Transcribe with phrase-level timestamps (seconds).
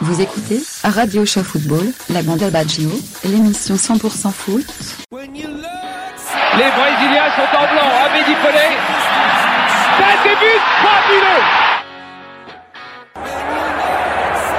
[0.00, 2.88] Vous écoutez Radio Show Football, la bande Baggio,
[3.24, 4.64] l'émission 100% foot.
[5.10, 5.18] Les
[6.70, 8.68] Brésiliens sont en blanc, Abedi Pelé.
[9.98, 11.42] C'est début fabuleux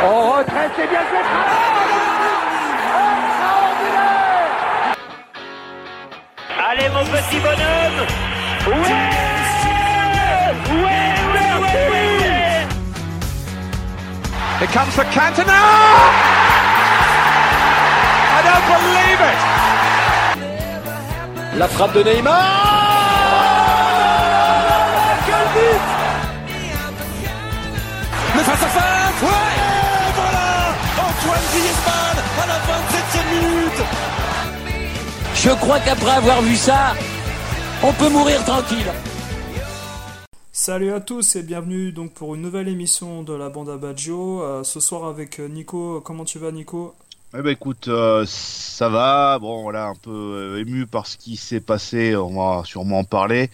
[0.04, 1.26] On retraite, c'est bien fait.
[6.70, 8.00] Allez mon petit bonhomme.
[8.68, 8.92] Ouais,
[10.84, 11.19] ouais,
[14.70, 15.62] It comes for Cantona!
[18.38, 19.40] I don't believe it!
[21.58, 22.36] La frappe de Neymar!
[25.26, 25.82] Quel but!
[28.36, 29.56] Le face à face Ouais!
[30.06, 30.50] Et voilà!
[31.08, 33.82] Antoine Griezmann à la 27e minute!
[35.34, 36.94] Je crois qu'après avoir vu ça,
[37.82, 38.92] on peut mourir tranquille.
[40.70, 44.44] Salut à tous et bienvenue donc pour une nouvelle émission de la bande à Baggio.
[44.44, 46.00] Euh, ce soir avec Nico.
[46.02, 46.94] Comment tu vas Nico?
[47.36, 49.40] Eh ben écoute, euh, ça va.
[49.40, 52.16] Bon voilà, un peu euh, ému par ce qui s'est passé.
[52.16, 53.50] On va sûrement en parler.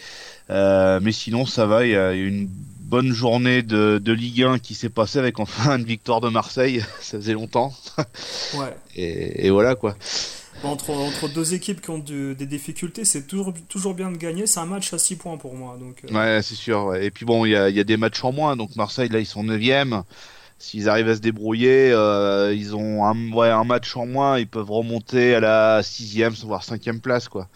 [0.50, 1.86] Euh, mais sinon ça va.
[1.86, 2.50] Il y a une
[2.82, 6.84] bonne journée de, de Ligue 1 qui s'est passée avec enfin une victoire de Marseille.
[7.00, 7.74] ça faisait longtemps.
[8.56, 8.76] Ouais.
[8.98, 9.96] Et, et voilà quoi.
[10.64, 14.48] Bon, entre, deux équipes qui ont des difficultés, c'est toujours, bien de gagner.
[14.48, 15.78] C'est un match à 6 points pour moi.
[15.80, 16.86] Euh, Ouais, c'est sûr.
[16.86, 17.06] ouais.
[17.06, 18.56] Et puis bon, il y a, des matchs en moins.
[18.56, 19.62] Donc Marseille là, ils sont 9
[20.58, 24.40] S'ils arrivent à se débrouiller, euh, ils ont un, match en moins.
[24.40, 27.50] Ils peuvent remonter à la sixième, voire cinquième place quoi.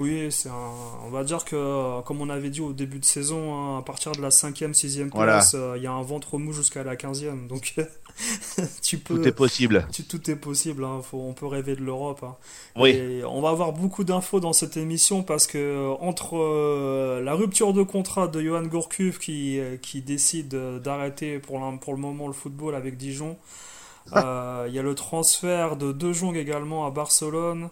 [0.00, 0.72] Oui, c'est un...
[1.06, 3.82] on va dire que, euh, comme on avait dit au début de saison, hein, à
[3.82, 5.32] partir de la 5e, 6e Voilà.
[5.32, 7.46] place, euh, il y a un ventre mou jusqu'à la 15e.
[7.48, 7.74] Donc,
[8.82, 9.16] tu peux.
[9.20, 9.86] Tout est possible.
[9.92, 12.20] Tu- tout est possible, hein, faut- on peut rêver de l'Europe.
[12.22, 12.34] hein.
[12.76, 12.90] Oui.
[12.90, 17.34] Et on va avoir beaucoup d'infos dans cette émission parce que euh, entre euh, la
[17.34, 22.32] rupture de contrat de Johan Gourcuff qui, qui décide d'arrêter pour, pour le moment le
[22.32, 23.36] football avec Dijon,
[24.16, 27.68] euh, il y a le transfert de De Jong également à Barcelone.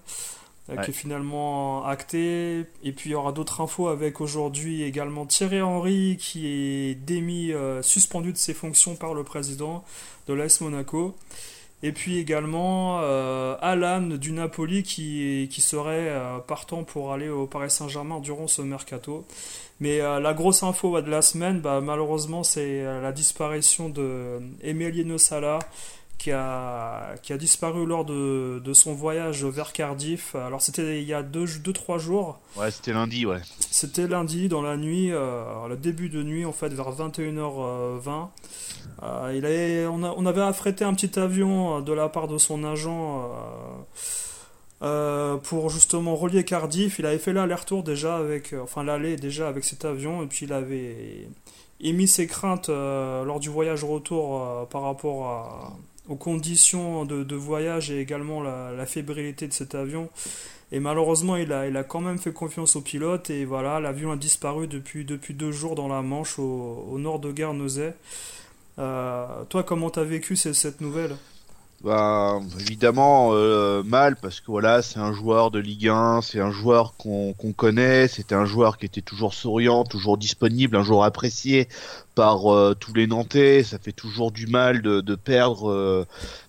[0.71, 0.85] Euh, Ouais.
[0.85, 2.65] qui est finalement acté.
[2.85, 7.53] Et puis il y aura d'autres infos avec aujourd'hui également Thierry Henry qui est démis,
[7.53, 9.85] euh, suspendu de ses fonctions par le président
[10.27, 11.15] de l'AS Monaco.
[11.85, 17.47] Et puis également euh, Alan du Napoli qui, qui serait euh, partant pour aller au
[17.47, 19.25] Paris Saint-Germain durant ce mercato.
[19.81, 25.19] Mais euh, la grosse info de la semaine, bah, malheureusement, c'est la disparition de Emiliano
[25.19, 25.61] Sala
[26.19, 30.35] qui a, qui a disparu lors de, de son voyage vers Cardiff.
[30.35, 32.39] Alors c'était il y a 2-3 deux, trois jours.
[32.57, 33.39] Ouais, c'était lundi, ouais.
[33.71, 38.29] C'était lundi dans la nuit, euh, le début de nuit en fait vers 21h20.
[39.05, 42.27] Euh, il avait, on, a- on avait affrété un petit avion euh, de la part
[42.27, 43.31] de son agent
[44.83, 46.99] euh, pour justement relier Cardiff.
[46.99, 50.53] Il avait fait l'aller-retour déjà avec, enfin l'aller déjà avec cet avion et puis il
[50.53, 51.29] avait
[51.81, 55.73] émis ses craintes lors du voyage retour par rapport à-
[56.09, 60.09] aux conditions de, voyage et également la, fébrilité de cet avion.
[60.73, 63.31] Et malheureusement, il a, il a quand même fait confiance au pilote.
[63.31, 67.33] Et voilà, l'avion a disparu depuis, depuis deux jours dans la Manche, au, nord de
[67.33, 67.95] Guernesey.
[68.79, 71.17] Euh, toi, comment t'as vécu ce- cette nouvelle?
[71.85, 76.51] Bah, évidemment, euh, mal, parce que voilà, c'est un joueur de Ligue 1, c'est un
[76.51, 81.05] joueur qu'on qu'on connaît, c'était un joueur qui était toujours souriant, toujours disponible, un joueur
[81.05, 81.69] apprécié
[82.17, 86.05] par euh, tous les Nantais, ça fait toujours du mal de, de perdre, euh,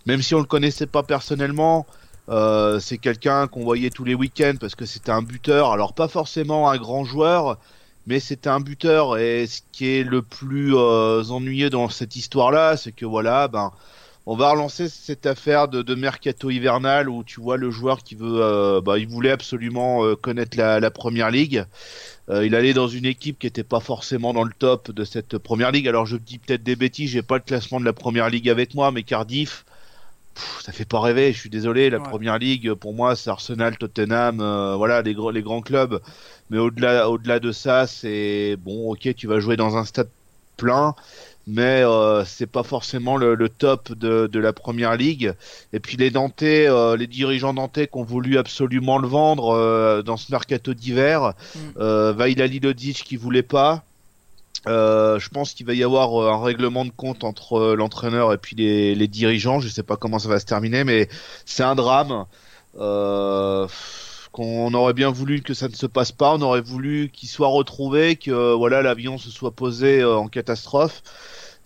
[0.07, 1.85] même si on le connaissait pas personnellement,
[2.29, 6.07] euh, c'est quelqu'un qu'on voyait tous les week-ends parce que c'était un buteur, alors pas
[6.07, 7.59] forcément un grand joueur,
[8.07, 12.77] mais c'était un buteur, et ce qui est le plus euh, ennuyeux dans cette histoire-là,
[12.77, 13.71] c'est que voilà, ben
[14.31, 18.15] on va relancer cette affaire de, de mercato hivernal où tu vois le joueur qui
[18.15, 21.65] veut, euh, bah, il voulait absolument euh, connaître la, la première ligue.
[22.29, 25.37] Euh, il allait dans une équipe qui était pas forcément dans le top de cette
[25.39, 25.87] première ligue.
[25.87, 28.75] Alors je dis peut-être des bêtises, j'ai pas le classement de la première ligue avec
[28.75, 29.65] moi, mais Cardiff,
[30.35, 31.33] pff, ça fait pas rêver.
[31.33, 32.03] Je suis désolé, la Ouais.
[32.03, 34.37] première ligue pour moi c'est Arsenal, Tottenham,
[34.77, 36.01] voilà les gros, les grands clubs.
[36.49, 40.09] Mais au-delà, au-delà de ça, c'est bon, ok, tu vas jouer dans un stade
[40.57, 40.95] plein
[41.49, 45.33] mais euh, c'est pas forcément le, le top de, de la première ligue.
[45.73, 50.01] Et puis les Nantais, euh, les dirigeants nantais qui ont voulu absolument le vendre euh,
[50.03, 51.59] dans ce mercato d'hiver, Mm.
[51.79, 53.83] euh, Vaila Lilodic qui voulait pas.
[54.67, 58.37] Euh, je pense qu'il va y avoir euh, un règlement de compte entre l'entraîneur et
[58.37, 59.59] puis les, les dirigeants.
[59.59, 61.09] Je sais pas comment ça va se terminer, mais
[61.45, 62.25] c'est un drame.
[62.77, 63.67] Euh,
[64.31, 66.35] qu'on aurait bien voulu que ça ne se passe pas.
[66.35, 70.27] On aurait voulu qu'il soit retrouvé, que euh, voilà l'avion se soit posé euh, en
[70.27, 71.01] catastrophe.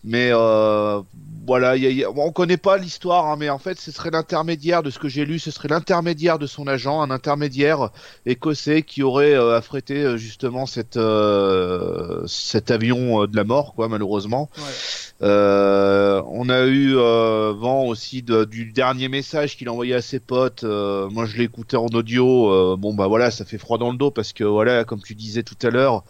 [0.04, 1.02] Mais euh,
[1.46, 4.12] voilà, y a, y a, on connaît pas l'histoire, hein, mais en fait, ce serait
[4.12, 7.90] l'intermédiaire de ce que j'ai lu, ce serait l'intermédiaire de son agent, un intermédiaire
[8.26, 13.90] écossais qui aurait euh, affrété euh, justement cette, euh, cet avion de la mort, quoi,
[13.90, 14.50] malheureusement.
[14.58, 15.22] Ouais.
[15.22, 20.64] on a eu vent aussi de, du dernier message qu'il a envoyé à ses potes.
[20.64, 22.78] moi, je l'ai écouté en audio.
[22.78, 25.44] bon, bah voilà, ça fait froid dans le dos parce que voilà, comme tu disais
[25.44, 26.04] tout à l'heure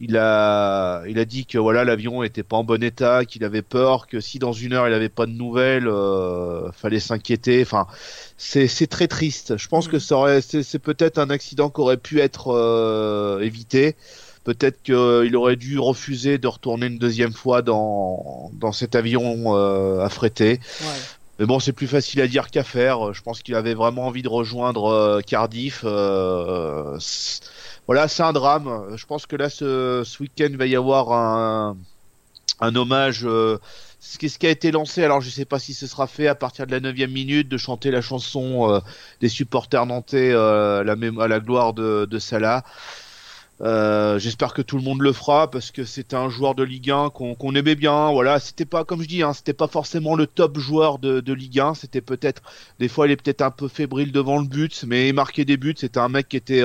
[0.00, 3.62] il a, il a dit que voilà l'avion était pas en bon état, qu'il avait
[3.62, 7.62] peur, que si dans une heure il avait pas de nouvelles, euh, fallait s'inquiéter.
[7.62, 7.86] Enfin,
[8.36, 9.56] c'est c'est très triste.
[9.56, 13.96] Je pense que ça aurait, c'est peut-être un accident qui aurait pu être euh, évité.
[14.44, 20.00] Peut-être qu'il aurait dû refuser de retourner une deuxième fois dans dans cet avion euh,
[20.00, 20.60] affrété.
[20.80, 20.86] Ouais.
[21.38, 23.12] Mais bon, c'est plus facile à dire qu'à faire.
[23.12, 25.82] Je pense qu'il avait vraiment envie de rejoindre euh, Cardiff.
[25.84, 26.98] Euh,
[27.88, 28.96] voilà, c'est un drame.
[28.96, 33.22] Je pense que là, ce, week-end, va y avoir un, hommage.
[33.24, 33.58] Euh,
[33.98, 36.66] ce, qui, a été lancé, alors je sais pas si ce sera fait à partir
[36.66, 38.80] de la neuvième minute, de chanter la chanson euh,
[39.22, 42.62] des supporters nantais euh, à la gloire de, de Salah.
[43.60, 47.08] J'espère que tout le monde le fera parce que c'était un joueur de Ligue 1
[47.08, 48.12] qu'on aimait bien.
[48.12, 51.32] Voilà, c'était pas comme je dis, hein, c'était pas forcément le top joueur de, de
[51.32, 51.74] Ligue 1.
[51.74, 52.42] C'était peut-être
[52.78, 55.74] des fois il est peut-être un peu fébrile devant le but, mais il des buts.
[55.76, 56.62] C'était un mec qui était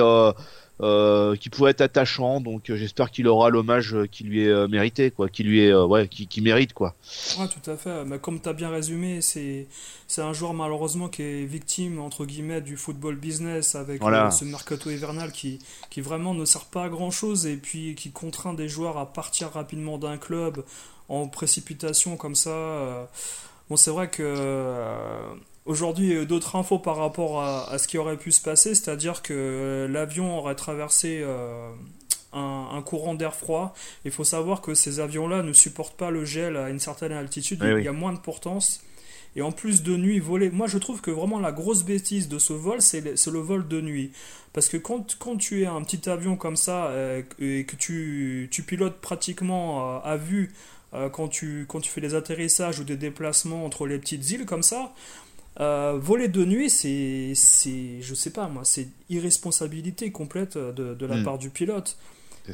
[0.80, 2.40] euh, qui pouvait être attachant.
[2.40, 5.70] Donc euh, j'espère qu'il aura l'hommage qui lui est euh, mérité, quoi, qui lui est,
[5.70, 6.94] euh, ouais, qui, qui mérite, quoi.
[7.38, 8.04] Ouais, tout à fait.
[8.04, 9.66] Mais comme tu as bien résumé, c'est
[10.08, 14.26] c'est un joueur malheureusement qui est victime entre guillemets du football business avec Voilà.
[14.26, 15.58] euh, ce mercato hivernal qui
[15.90, 19.12] qui vraiment ne sert pas à grand chose et puis qui contraint des joueurs à
[19.12, 20.62] partir rapidement d'un club
[21.08, 22.50] en précipitation comme ça.
[22.50, 23.04] euh.
[23.70, 25.34] Bon, c'est vrai que euh,
[25.64, 28.32] aujourd'hui, il y a eu d'autres infos par rapport à, à ce qui aurait pu
[28.32, 31.70] se passer, c'est-à-dire que euh, l'avion aurait traversé euh,
[32.32, 33.74] un, un courant d'air froid.
[34.04, 37.60] Il faut savoir que ces avions-là ne supportent pas le gel à une certaine altitude,
[37.62, 37.84] Oui, il oui.
[37.84, 38.82] y a moins de portance.
[39.36, 40.50] Et en plus de nuit, voler.
[40.50, 43.80] Moi, je trouve que vraiment la grosse bêtise de ce vol, c'est le, vol de
[43.80, 44.12] nuit.
[44.52, 48.48] Parce que quand, quand tu es un petit avion comme ça euh, et que tu,
[48.52, 50.52] tu pilotes pratiquement euh, à vue
[50.94, 54.46] euh, quand, tu, quand tu fais des atterrissages ou des déplacements entre les petites îles
[54.46, 54.92] comme ça,
[55.60, 61.06] euh, voler de nuit, c'est, c'est, je sais pas moi, c'est irresponsabilité complète de, de
[61.06, 61.24] la Mm.
[61.24, 61.96] part du pilote.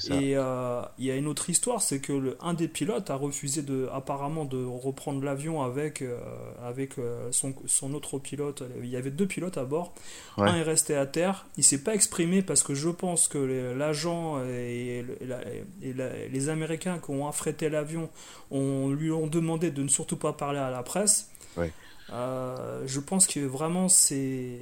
[0.08, 3.16] Et euh, il y a une autre histoire, c'est que le, un des pilotes a
[3.16, 6.16] refusé de, apparemment de reprendre l'avion avec, euh,
[6.64, 8.62] avec euh, son, son autre pilote.
[8.84, 9.92] Il y avait deux pilotes à bord.
[10.38, 10.48] Ouais.
[10.48, 11.44] Un est resté à terre.
[11.56, 13.38] Il s'est pas exprimé parce que je pense que
[13.76, 15.40] l'agent et, le- et la-
[15.82, 18.10] et la- les Américains qui ont affrété l'avion
[18.52, 21.30] on lui ont demandé de ne surtout pas parler à la presse.
[21.56, 21.72] Ouais.
[22.12, 24.58] Euh, je pense que vraiment c'est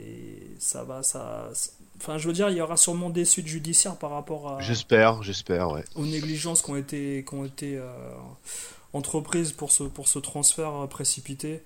[0.58, 1.48] ça va ça
[1.96, 5.22] enfin je veux dire il y aura sûrement des suites judiciaires par rapport à J'espère,
[5.22, 5.82] j'espère, ouais.
[5.96, 7.88] aux négligences qui ont été, qui ont été euh,
[8.92, 11.62] entreprises pour ce, pour ce transfert euh, précipité.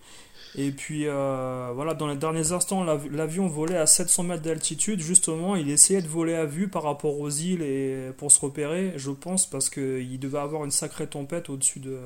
[0.54, 5.00] Et puis euh, voilà, dans les derniers instants, l'av- l'avion volait à 700 mètres d'altitude.
[5.00, 8.92] Justement, il essayait de voler à vue par rapport aux îles et pour se repérer,
[8.96, 11.98] je pense, parce qu'il devait avoir une sacrée tempête au-dessus de,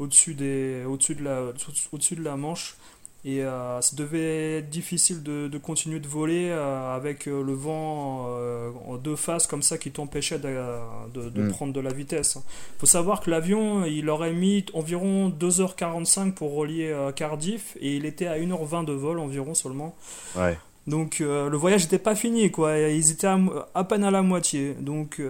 [0.00, 1.42] au-dessus des, au-dessus de la,
[1.92, 2.74] au-dessus de la Manche.
[3.22, 7.52] Et euh, ça devait être difficile de, de continuer de voler euh, avec euh, le
[7.52, 10.48] vent euh, en deux faces comme ça qui t'empêchait de,
[11.12, 11.50] de, de Mm.
[11.50, 12.38] prendre de la vitesse.
[12.78, 18.26] faut savoir que l'avion, il aurait mis environ 2h45 pour relier Cardiff et il était
[18.26, 19.94] à 1h20 de vol environ seulement.
[20.34, 20.56] Ouais.
[20.86, 23.38] Donc le voyage n'était pas fini quoi, ils étaient à,
[23.74, 24.72] à peine à la moitié.
[24.80, 25.20] Donc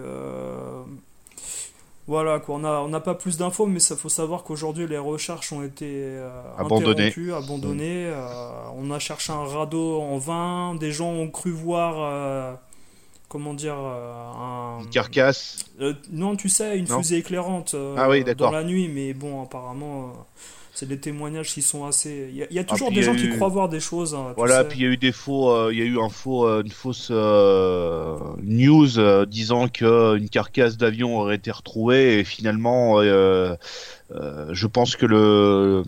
[2.11, 5.63] voilà quoi, on n'a pas plus d'infos mais ça faut savoir qu'aujourd'hui les recherches ont
[5.63, 7.07] été euh, Abandonnées.
[7.07, 8.05] interrompues, abandonnées.
[8.07, 12.53] euh, on a cherché un radeau en vain, des gens ont cru voir euh,
[13.29, 15.65] comment dire un Une carcasse.
[16.11, 16.97] non, tu sais, une Non.
[16.97, 20.11] fusée éclairante Ah oui, dans la nuit, mais bon, apparemment,
[20.73, 22.27] c'est des témoignages qui sont assez.
[22.31, 24.15] Il y a, il y a toujours des gens qui croient voir des choses.
[24.15, 26.09] hein, Voilà, puis il y a eu des faux, euh, il y a eu un
[26.09, 32.23] faux, euh, une fausse euh, news disant que une carcasse d'avion aurait été retrouvée et
[32.23, 35.83] finalement, je pense que le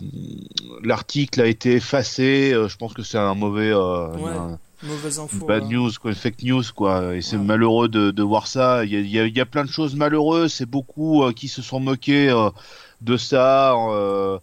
[0.82, 2.52] l'article a été effacé.
[2.68, 5.46] je pense que c'est un mauvais, Ouais, un- Mauvaise info.
[5.46, 5.68] bad hein.
[5.70, 7.14] news, quoi, fake news, quoi.
[7.16, 7.42] Et c'est Ouais.
[7.42, 8.84] malheureux de, de voir ça.
[8.84, 10.52] Il y a, y a- y a plein de choses malheureuses.
[10.52, 12.50] C'est beaucoup euh, qui se sont moqués euh,
[13.00, 13.72] de ça.
[13.74, 14.38] euh,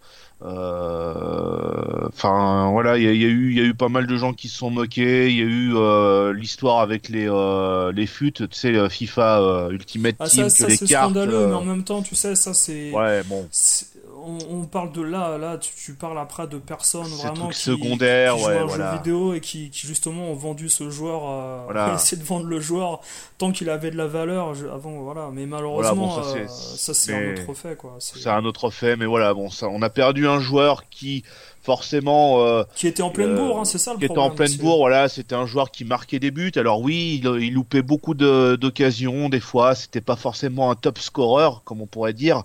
[2.08, 4.34] Enfin, voilà, il y y a eu, il y a eu pas mal de gens
[4.34, 5.30] qui se sont moqués.
[5.30, 9.40] Il y a eu euh, l'histoire avec les euh, les FUT, tu sais, euh, FIFA
[9.42, 11.06] euh, Ultimate Ah, Team, ça, que ça les c'est cartes.
[11.12, 12.92] scandaleux, euh, mais en même temps, tu sais, ça c'est.
[12.92, 13.48] Ouais, bon.
[13.52, 13.86] c'est-
[14.26, 18.60] on, parle de là, là, tu, parles après de personnes vraiment qui, secondaires, qui ouais,
[18.60, 18.92] jouent voilà.
[18.92, 23.02] jeu vidéo et qui, justement ont vendu ce joueur, euh, essayé de vendre le joueur
[23.38, 25.30] tant qu'il avait de la valeur avant, voilà.
[25.34, 27.96] Mais malheureusement, ça c'est un autre fait, quoi.
[28.00, 31.24] C'est un autre fait, mais voilà, bon, ça, on a perdu un joueur qui
[31.62, 34.26] forcément euh, qui était en pleine bourre, hein, c'est ça le qui problème.
[34.26, 36.52] était en pleine bourre, voilà, c'était un joueur qui marquait des buts.
[36.56, 41.50] Alors oui, il, il loupait beaucoup d'occasions des fois, c'était pas forcément un top scorer
[41.64, 42.44] comme on pourrait dire.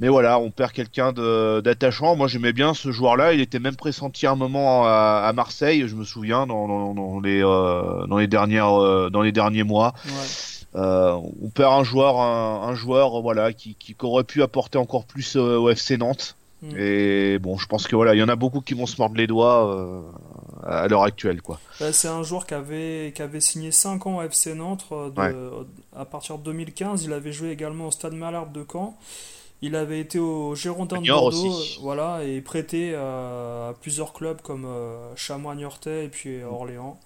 [0.00, 2.14] Mais voilà, on perd quelqu'un d'attachant.
[2.14, 3.32] Moi, j'aimais bien ce joueur-là.
[3.32, 7.20] Il était même pressenti un moment à, à Marseille, je me souviens, dans, dans, dans
[7.20, 9.94] les euh, dans les dernières euh, dans les derniers mois.
[10.06, 10.10] Ouais.
[10.76, 15.04] Euh, on perd un joueur, un, un joueur, voilà, qui, qui, aurait pu apporter encore
[15.04, 16.36] plus au FC Nantes.
[16.62, 16.76] Mm.
[16.76, 19.16] Et bon, je pense que voilà, il y en a beaucoup qui vont se mordre
[19.16, 20.02] les doigts euh,
[20.64, 21.58] à l'heure actuelle, quoi.
[21.80, 24.86] Bah, c'est un joueur qui avait, qui avait signé 5 ans au FC Nantes.
[24.90, 25.34] De, Ouais.
[25.96, 28.96] À partir de 2015, il avait joué également au Stade Malherbe de Caen.
[29.60, 31.78] Il avait été au Girondin de Bordeaux, aussi.
[31.78, 36.98] euh, voilà, et prêté à plusieurs clubs comme euh, Chamois Niortais et puis Orléans.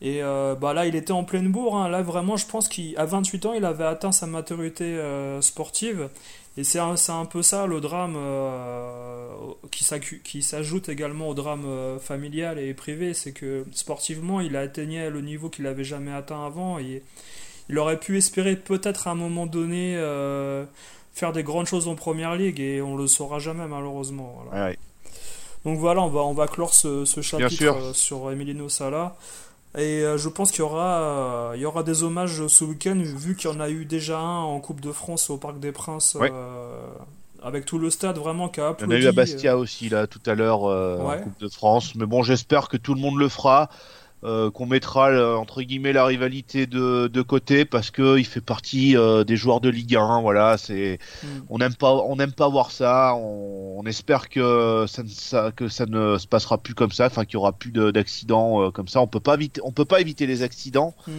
[0.00, 1.76] Et euh, bah là, il était en pleine bourre.
[1.76, 1.88] hein.
[1.88, 6.08] Là, vraiment, je pense qu'à 28 ans, il avait atteint sa maturité euh, sportive.
[6.56, 8.16] Et c'est un, un peu ça le drame
[9.70, 11.66] qui s'ajoute également au drame
[12.00, 13.14] familial et privé.
[13.14, 16.78] C'est que sportivement, il a atteigné le niveau qu'il n'avait jamais atteint avant.
[16.78, 17.02] Et
[17.68, 19.96] il aurait pu espérer peut-être à un moment donné
[21.14, 22.60] faire des grandes choses en première ligue.
[22.60, 24.34] Et on le saura jamais, malheureusement.
[24.50, 24.66] Voilà.
[24.66, 24.78] Ouais, ouais.
[25.64, 29.16] Donc voilà, on va, on va clore ce, ce chapitre euh, sur Emiliano Sala.
[29.76, 33.34] Et euh, je pense qu'il y aura, il y aura des hommages ce week-end, vu
[33.34, 36.14] qu'il y en a eu déjà un en Coupe de France au Parc des Princes,
[36.20, 36.30] Ouais.
[36.32, 36.86] euh,
[37.42, 38.94] avec tout le stade vraiment qui a Il y en applaudi.
[38.94, 41.16] a eu à Bastia aussi là tout à l'heure euh, Ouais.
[41.16, 43.68] en Coupe de France, mais bon, j'espère que tout le monde le fera.
[44.24, 48.40] Euh, qu'on mettra euh, entre guillemets la rivalité de, de côté parce que il fait
[48.40, 51.26] partie euh, des joueurs de Ligue 1 voilà c'est Mm.
[51.50, 55.52] on n'aime pas on n'aime pas voir ça on, on espère que ça, ne- ça
[55.54, 58.70] que ça ne se passera plus comme ça enfin qu'il y aura plus de- d'accidents
[58.70, 61.12] comme ça on peut pas éviter on peut pas éviter les accidents Mm.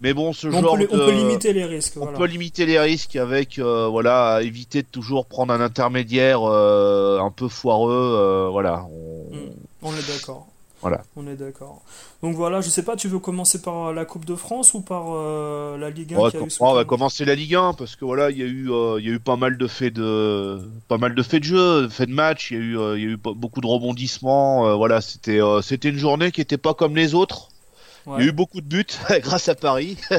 [0.00, 1.94] mais bon ce On, genre peut, les- on de- peut limiter les risques.
[1.96, 2.18] on voilà.
[2.18, 7.30] peut limiter les risques avec euh, voilà éviter de toujours prendre un intermédiaire euh, un
[7.30, 9.50] peu foireux euh, voilà on- Mm.
[9.82, 10.46] On est d'accord.
[10.84, 11.02] Voilà.
[11.16, 11.80] On est d'accord.
[12.22, 15.04] Donc voilà, je sais pas, tu veux commencer par la Coupe de France ou par
[15.14, 17.72] euh, la Ligue 1 on va, qui a eu on va commencer la Ligue 1
[17.72, 19.94] parce que voilà il y a eu euh, y a eu pas mal de faits
[19.94, 22.50] de pas mal de faits de jeu de faits de match.
[22.50, 25.88] Il y a eu euh, y a eu be- beaucoup de rebondissements voilà c'était c'était
[25.88, 27.48] une journée qui était pas comme les autres.
[28.06, 28.84] Il y a eu beaucoup de buts
[29.22, 29.96] grâce à Paris.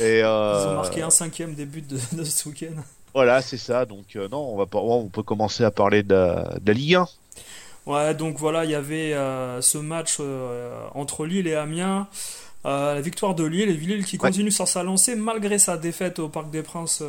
[0.00, 2.74] Et Ils ont marqué un cinquième des buts de, de ce week-end.
[3.14, 3.84] voilà c'est ça.
[3.86, 6.94] Donc non on va pas on peut commencer à parler de la, de la Ligue
[6.96, 7.06] 1
[7.86, 12.08] Ouais, donc voilà, il y avait euh, ce match euh, entre Lille et Amiens.
[12.64, 14.28] Euh, la victoire de Lille et Lille qui Ouais.
[14.28, 17.00] continue sur sa lancée malgré sa défaite au Parc des Princes.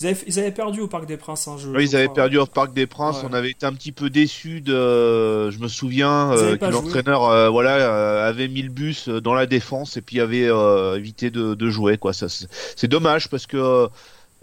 [0.00, 1.48] Ils, avaient, ils avaient perdu au Parc des Princes.
[1.48, 3.22] hein, je, Oui, je ils avaient perdu au Parc des Princes.
[3.22, 3.28] Ouais.
[3.30, 5.50] On avait été un petit peu déçus de.
[5.50, 10.18] Je me souviens que l'entraîneur, voilà, avait mis le bus dans la défense et puis
[10.20, 10.48] avait
[10.96, 11.98] évité de, de jouer.
[11.98, 13.88] Quoi, ça, c'est dommage parce que.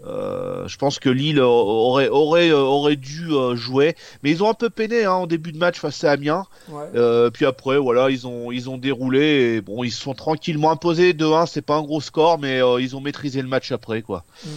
[0.06, 4.48] Euh, je pense que Lille aurait aurait euh, aurait dû euh, jouer, mais ils ont
[4.48, 6.46] un peu peiné hein, en début de match face à Amiens.
[6.68, 6.84] Ouais.
[6.94, 9.56] Euh, puis après, voilà, ils ont ils ont déroulé.
[9.56, 11.46] Et bon, ils se sont tranquillement imposés 2-1.
[11.46, 14.24] C'est pas un gros score, mais ils ont maîtrisé le match après, quoi.
[14.44, 14.48] Mm.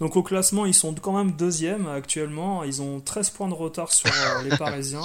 [0.00, 2.62] Donc au classement, ils sont quand même deuxième actuellement.
[2.62, 5.02] Ils ont 13 points de retard sur euh, les Parisiens.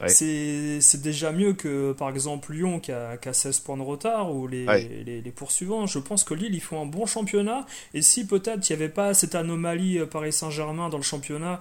[0.00, 0.08] Ouais.
[0.08, 4.32] C'est déjà mieux que par exemple Lyon qui a, qui a 16 points de retard
[4.32, 5.02] ou les, Ouais.
[5.04, 5.86] les, les poursuivants.
[5.86, 7.66] Je pense que Lille, ils font un bon championnat.
[7.92, 11.60] Et si peut-être il n'y avait pas cette anomalie euh, Paris Saint-Germain dans le championnat,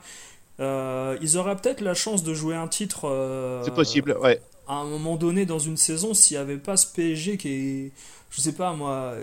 [0.59, 4.39] euh, ils auraient peut-être la chance de jouer un titre euh, C'est possible, ouais.
[4.67, 7.91] à un moment donné dans une saison s'il n'y avait pas ce PSG qui est
[8.29, 9.15] je sais pas moi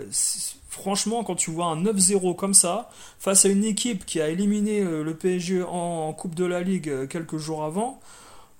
[0.73, 2.89] franchement quand tu vois un 9-0 comme ça
[3.19, 5.69] face à une équipe qui a éliminé euh, le PSG en,
[6.09, 7.99] en Coupe de la Ligue euh, quelques jours avant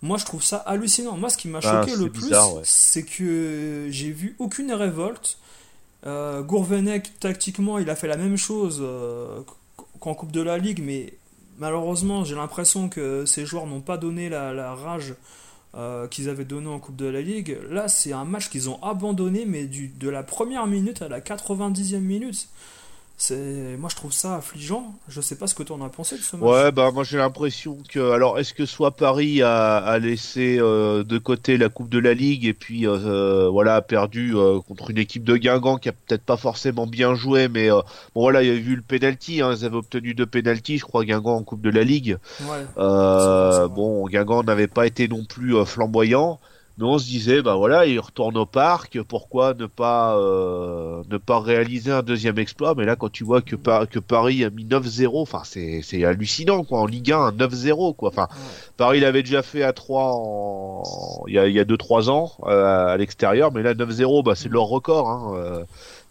[0.01, 2.61] moi je trouve ça hallucinant moi ce qui m'a Ah, choqué le plus ouais.
[2.63, 5.37] c'est que j'ai vu aucune révolte
[6.05, 9.39] euh, Gourvenec tactiquement il a fait la même chose euh,
[9.99, 11.13] qu'en Coupe de la Ligue mais
[11.57, 15.15] malheureusement j'ai l'impression que ces joueurs n'ont pas donné la, la rage
[15.75, 17.57] euh, qu'ils avaient donné en Coupe de la Ligue.
[17.69, 21.19] Là, c'est un match qu'ils ont abandonné, mais du, de la première minute à la
[21.19, 22.47] 90e minute.
[23.25, 24.93] C'est, moi, je trouve ça affligeant.
[25.07, 26.43] Je sais pas ce que tu en as pensé de ce match.
[26.43, 31.05] Ouais, bah moi j'ai l'impression que alors est-ce que soit Paris a, a laissé euh,
[31.05, 34.89] de côté la Coupe de la Ligue et puis euh, voilà a perdu euh, contre
[34.91, 37.79] une équipe de Guingamp qui a peut-être pas forcément bien joué, mais euh,
[38.13, 40.83] bon voilà il y a eu le penalty, hein, ils avaient obtenu deux penalties, je
[40.83, 42.17] crois Guingamp en Coupe de la Ligue.
[42.41, 42.47] Ouais.
[42.77, 43.69] Euh, C'est vrai, c'est vrai.
[43.69, 46.41] bon Guingamp n'avait pas été non plus euh, flamboyant.
[46.77, 51.17] Mais on se disait, bah voilà, il retourne au parc, pourquoi ne pas euh, ne
[51.17, 52.73] pas réaliser un deuxième exploit?
[52.75, 56.63] Mais là, quand tu vois que, que Paris a mis 9-0, enfin c'est c'est hallucinant
[56.63, 56.79] quoi.
[56.79, 58.09] En Ligue 1, 9-0 quoi.
[58.09, 58.27] Enfin,
[58.77, 60.83] Paris l'avait déjà fait à 3 en...
[61.27, 64.23] il y a il y a deux trois ans euh, à l'extérieur, mais là 9-0,
[64.23, 65.09] bah c'est leur record.
[65.09, 65.33] Hein.
[65.35, 65.63] Euh,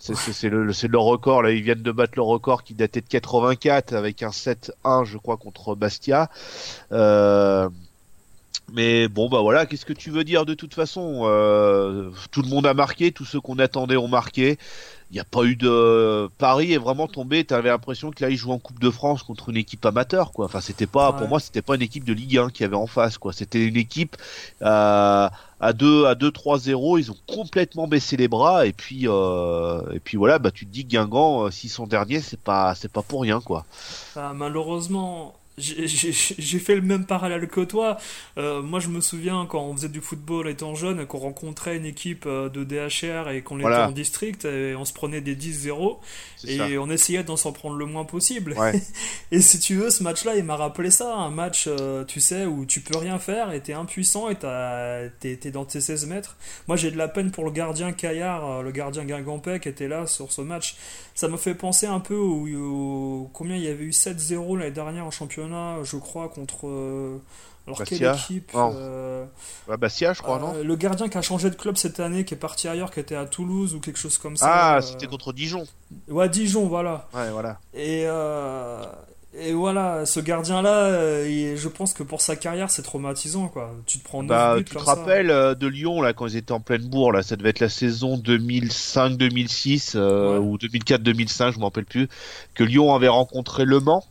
[0.03, 1.43] c'est le, leur record.
[1.43, 5.17] Là, ils viennent de battre le record qui datait de 84 avec un 7-1, je
[5.17, 6.29] crois, contre Bastia.
[6.91, 7.69] Euh,
[8.73, 12.49] mais bon, bah voilà, qu'est-ce que tu veux dire de toute façon euh, Tout le
[12.49, 14.59] monde a marqué, tous ceux qu'on attendait ont marqué.
[15.11, 17.45] Il n'y a pas eu de Paris est vraiment tombé.
[17.45, 20.47] T'avais l'impression que là ils jouent en Coupe de France contre une équipe amateur, quoi.
[20.47, 22.87] Enfin, c'était pas pour moi, c'était pas une équipe de Ligue 1 qui avait en
[22.87, 23.35] face, quoi.
[23.35, 24.17] C'était une équipe
[24.63, 25.29] euh,
[25.61, 29.83] à 2 à 2 3 0 ils ont complètement baissé les bras et puis euh,
[29.93, 33.03] et puis voilà bah tu te dis Guingamp s'ils sont derniers c'est pas c'est pas
[33.03, 33.65] pour rien quoi
[34.17, 37.97] bah, malheureusement j'ai fait le même parallèle que toi.
[38.39, 41.87] Euh, moi, je me souviens quand on faisait du football étant jeune, qu'on rencontrait une
[41.87, 45.99] équipe euh, de DHR et qu'on était en district, et on se prenait des 10-0
[46.47, 48.57] et on essayait d'en s'en prendre le moins possible.
[49.33, 51.15] et si tu veux, ce match-là, il m'a rappelé ça.
[51.15, 55.51] Un match, euh, tu sais, où tu peux rien faire et t'es impuissant et t'es
[55.51, 56.37] dans tes 16 mètres.
[56.69, 60.07] Moi, j'ai de la peine pour le gardien Caillard, le gardien Guingampais qui était là
[60.07, 60.77] sur ce match.
[61.15, 65.07] Ça me fait penser un peu au, combien il y avait eu 7-0 l'année dernière
[65.07, 65.52] en championnat,
[65.83, 66.67] je crois, contre.
[66.67, 67.19] Euh,
[67.67, 67.99] alors Bastia.
[67.99, 69.25] quelle équipe euh,
[69.79, 72.35] Bastia, je crois, non euh, Le gardien qui a changé de club cette année, qui
[72.35, 74.47] est parti ailleurs, qui était à Toulouse ou quelque chose comme ça.
[74.49, 75.65] Ah, c'était contre Dijon.
[76.09, 77.09] Ouais, Dijon, voilà.
[77.15, 77.61] Ouais, voilà.
[77.73, 78.07] Et,
[79.35, 83.75] et voilà, ce gardien-là, je pense que pour sa carrière, c'est traumatisant, quoi.
[83.87, 86.61] Tu te prends bah, buts Tu te rappelles de Lyon, là, quand ils étaient en
[86.61, 91.87] pleine bourre, là, ça devait être la saison 2005-2006 euh, ou 2004-2005, je m'en rappelle
[91.87, 92.09] plus,
[92.55, 94.05] que Lyon avait rencontré Le Mans.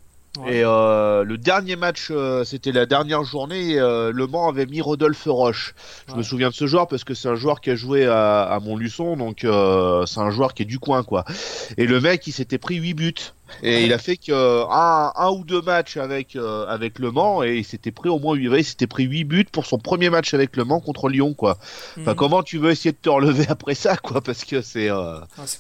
[0.47, 2.11] Et le dernier match,
[2.45, 5.75] c'était la dernière journée, Le Mans avait mis Rodolphe Roche.
[6.07, 8.43] Je me souviens de ce joueur parce que c'est un joueur qui a joué à,
[8.43, 11.25] à Montluçon, donc c'est un joueur qui est du coin, quoi.
[11.77, 13.33] Et le mec, il s'était pris 8 buts.
[13.63, 17.43] Et il a fait que un, un, ou deux matchs avec euh, avec Le Mans
[17.43, 20.33] et il s'était pris au moins il s'était pris 8 buts pour son premier match
[20.33, 21.57] avec Le Mans contre Lyon quoi.
[22.00, 22.15] Enfin mhm.
[22.15, 25.19] comment tu veux essayer de te relever après ça quoi parce que c'est euh,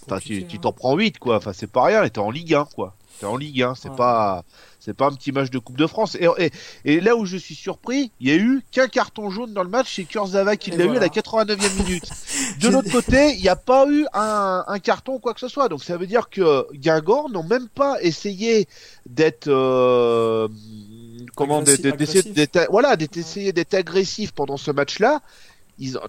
[0.09, 0.73] ah, tu t'en hein.
[0.75, 1.37] prends 8 quoi.
[1.37, 2.95] Enfin c'est pas rien, t'es en Ligue 1 quoi.
[3.21, 4.43] T'es en Ligue 1, c'est pas
[4.79, 6.17] c'est pas un petit match de Coupe de France.
[6.19, 6.51] Et, et,
[6.85, 9.69] et, là où je suis surpris, il y a eu qu'un carton jaune dans le
[9.69, 12.09] match, c'est Kurzawa qui l'a eu à la 89e minute.
[12.61, 15.49] De l'autre côté, il n'y a pas eu un, un, carton ou quoi que ce
[15.49, 15.69] soit.
[15.69, 18.67] Donc ça veut dire que Guingamp n'ont même pas essayé
[19.05, 20.47] d'être euh,
[21.35, 25.21] comment d'être voilà d'essayer d'être agressif pendant ce match-là.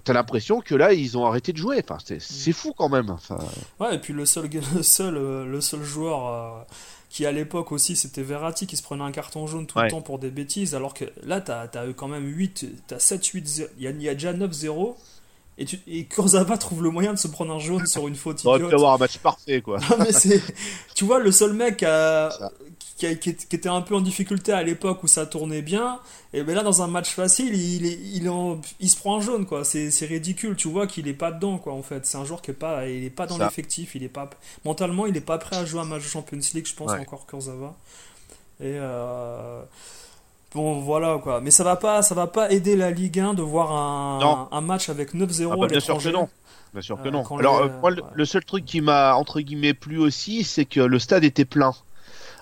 [0.03, 1.83] T'as l'impression que là ils ont arrêté de jouer.
[1.83, 2.53] Enfin, c'est mm.
[2.53, 3.09] fou quand même.
[3.09, 3.37] Enfin...
[3.79, 6.63] Ouais, et puis le seul, le seul, euh, le seul joueur euh,
[7.13, 10.01] qui à l'époque aussi c'était Verratti qui se prenait un carton jaune tout le temps
[10.01, 13.61] pour des bêtises, alors que là tu as, quand même 8, tu as 7, 8,
[13.77, 14.95] il y, a déjà 9-0.
[15.59, 18.41] Et, tu, et Kurzawa trouve le moyen de se prendre un jaune sur une faute.
[18.43, 19.77] Il aurait pu avoir un match parfait, quoi.
[19.99, 20.39] mais
[20.95, 21.85] tu vois, le seul mec
[23.19, 25.99] qui, qui, était un peu en difficulté à l'époque où ça tournait bien,
[26.33, 28.31] et ben là, dans un match facile, il, il,
[28.79, 29.63] il, se prend un jaune, quoi.
[29.63, 30.55] C'est ridicule.
[30.55, 32.05] Tu vois qu'il est pas dedans, quoi, en fait.
[32.05, 33.95] C'est un joueur qui est pas, il est pas dans l'effectif.
[33.95, 34.29] Il est pas,
[34.65, 37.25] mentalement, il est pas prêt à jouer un match de Champions League, je pense, encore
[37.27, 37.75] Kurzawa.
[38.59, 39.61] Et, euh,
[40.53, 41.41] Bon, voilà quoi.
[41.41, 44.61] Mais ça va pas, ça va pas aider la Ligue 1 de voir un, un
[44.61, 46.29] match avec 9-0 ah bah, Bien sûr que non.
[46.73, 47.23] Bien sûr que euh, non.
[47.37, 50.99] Alors, euh, moi, le, seul truc qui m'a entre guillemets plu aussi, c'est que le
[50.99, 51.73] stade était plein.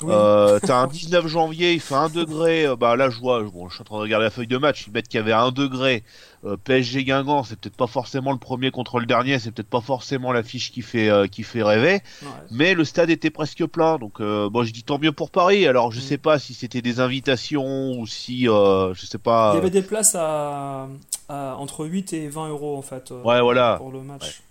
[0.03, 2.65] Euh, t'as un 19 janvier, il fait 1 degré.
[2.65, 4.57] Euh, bah là, je vois, bon, je suis en train de regarder la feuille de
[4.57, 4.85] match.
[4.87, 6.03] Ils mettent qu'il y avait 1 degré.
[6.43, 9.81] Euh, PSG Guingamp, c'est peut-être pas forcément le premier contre le dernier, c'est peut-être pas
[9.81, 12.01] forcément l'affiche qui fait qui fait rêver.
[12.49, 15.67] Mais le stade était presque plein, donc bon, je dis tant mieux pour Paris.
[15.67, 16.03] Alors je mm.
[16.03, 19.51] sais pas si c'était des invitations ou si je sais pas.
[19.53, 20.87] Il y avait des places à,
[21.29, 23.11] entre 8 et 20 euros en fait.
[23.23, 23.75] ouais, voilà.
[23.77, 24.41] Pour le match.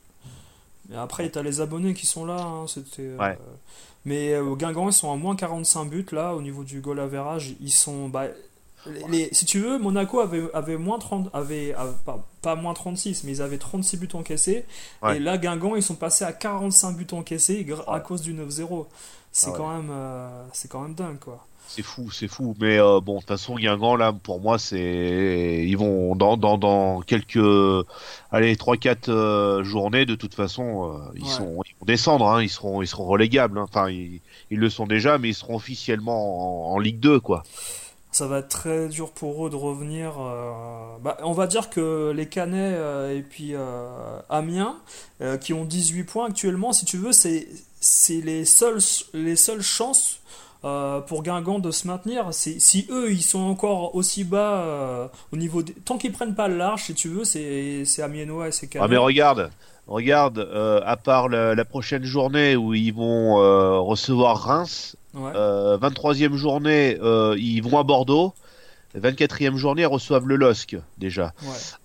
[0.92, 2.40] Et après, t'as les abonnés qui sont là.
[2.40, 3.14] Hein, c'était.
[3.18, 3.38] Ouais.
[4.04, 7.00] Mais au euh, Guingamp, ils sont à moins 45 buts là, au niveau du goal
[7.00, 7.54] average.
[7.60, 8.08] Ils sont.
[8.08, 8.28] Bah,
[8.86, 11.92] les, si tu veux, Monaco avait, avait moins 30, avait, euh,
[12.40, 14.64] pas, moins 36, mais ils avaient 36 buts encaissés.
[15.14, 18.86] Et là, Guingamp, ils sont passés à 45 buts encaissés à cause du 9-0.
[19.32, 21.46] C'est ah quand, même, euh, c'est quand même dingue, quoi.
[21.72, 22.56] C'est fou, c'est fou.
[22.61, 25.64] Mais euh, bon, de toute façon, Guingamp, là, pour moi, c'est.
[25.64, 27.38] Ils vont dans, dans, dans quelques.
[28.33, 32.48] Allez, 3-4 euh, journées, de toute façon, euh, ils, sont, ils vont descendre, hein, ils,
[32.48, 33.56] seront, ils seront relégables.
[33.56, 33.66] Hein.
[33.68, 37.44] Enfin, ils, ils, le sont déjà, mais ils seront officiellement en, Ligue 2, quoi.
[38.11, 40.14] Ça va être très dur pour eux de revenir.
[41.04, 42.76] Bah, on va dire que les Canets
[43.14, 43.54] et puis
[44.28, 44.74] Amiens,
[45.40, 47.46] qui ont 18 points actuellement, si tu veux, c'est
[48.11, 48.80] les seules,
[49.14, 50.20] les seules chances
[50.62, 52.27] euh, pour Guingamp de se maintenir.
[52.33, 55.73] Si eux, ils sont encore aussi bas euh, au niveau des...
[55.73, 58.99] Tant qu'ils prennent pas le large, si tu veux, c'est Amiénois et c'est Ah mais
[58.99, 59.51] regarde,
[59.88, 63.37] regarde, euh, à part la, prochaine journée où ils vont
[63.83, 66.99] recevoir Reims, 23e journée,
[67.38, 68.35] ils vont à Bordeaux.
[68.98, 71.33] 24e journée, ils reçoivent le LOSC déjà.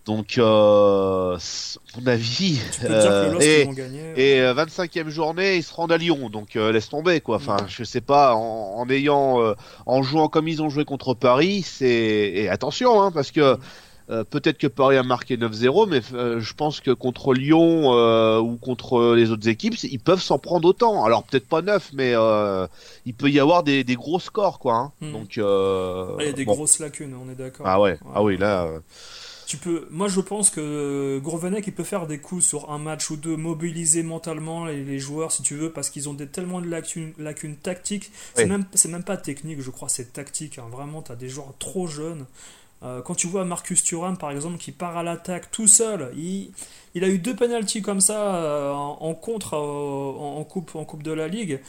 [0.06, 1.38] Donc, euh,
[1.98, 2.60] mon avis.
[2.84, 6.30] Euh, et, gagner, et 25e euh, journée, ils se rendent à Lyon.
[6.30, 7.36] Donc, euh, laisse tomber quoi.
[7.38, 8.36] Enfin, je sais pas.
[8.36, 13.32] En, ayant, en jouant comme ils ont joué contre Paris, c'est et attention, hein, parce
[13.32, 13.58] que.
[14.10, 18.40] Euh, peut-être que Paris a marqué 9-0, mais euh, je pense que contre Lyon euh,
[18.40, 21.04] ou contre les autres équipes, ils peuvent s'en prendre autant.
[21.04, 22.14] Alors peut-être pas 9, mais
[23.06, 24.76] il peut y avoir des, gros scores, quoi.
[24.76, 24.92] Hein.
[25.02, 25.12] Hmm.
[25.12, 27.66] Donc, il y a des grosses lacunes, on est d'accord.
[27.68, 28.70] Ah ouais, ah oui, là.
[29.48, 33.12] Tu peux, moi je pense que Grovenek il peut faire des coups sur un match
[33.12, 36.68] ou deux, mobiliser mentalement les, joueurs si tu veux, parce qu'ils ont des, tellement de
[36.68, 38.12] lacunes, lacunes tactiques.
[38.34, 40.58] C'est même, même pas technique, je crois, c'est tactique.
[40.58, 40.66] Hein.
[40.72, 42.26] Vraiment, tu as des joueurs trop jeunes.
[42.84, 46.52] Euh, quand tu vois Marcus Thuram, par exemple, qui part à l'attaque tout seul, il,
[46.94, 51.04] il a eu deux penalties comme ça euh, en, contre euh, en, coupe, en Coupe
[51.04, 51.62] de la Ligue.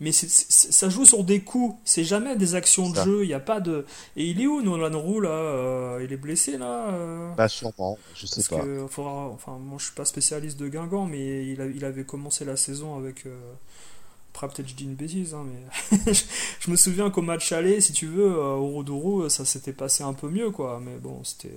[0.00, 3.38] Mais ça joue sur des coups, c'est jamais des actions de jeu, il n'y a
[3.40, 3.86] pas de...
[4.16, 6.88] Et il est où Nolan Roux là Il est blessé là
[7.36, 8.64] Pas sûrement, je sais pas.
[8.82, 12.98] enfin, moi je suis pas spécialiste de Guingamp, mais il, il avait commencé la saison
[12.98, 13.26] avec...
[14.34, 16.12] Après, peut-être je dis une bêtise, hein, mais
[16.60, 20.02] je me souviens qu'au match aller, si tu veux, euh, au Rodourou, ça s'était passé
[20.04, 20.80] un peu mieux, quoi.
[20.82, 21.52] Mais bon, c'était.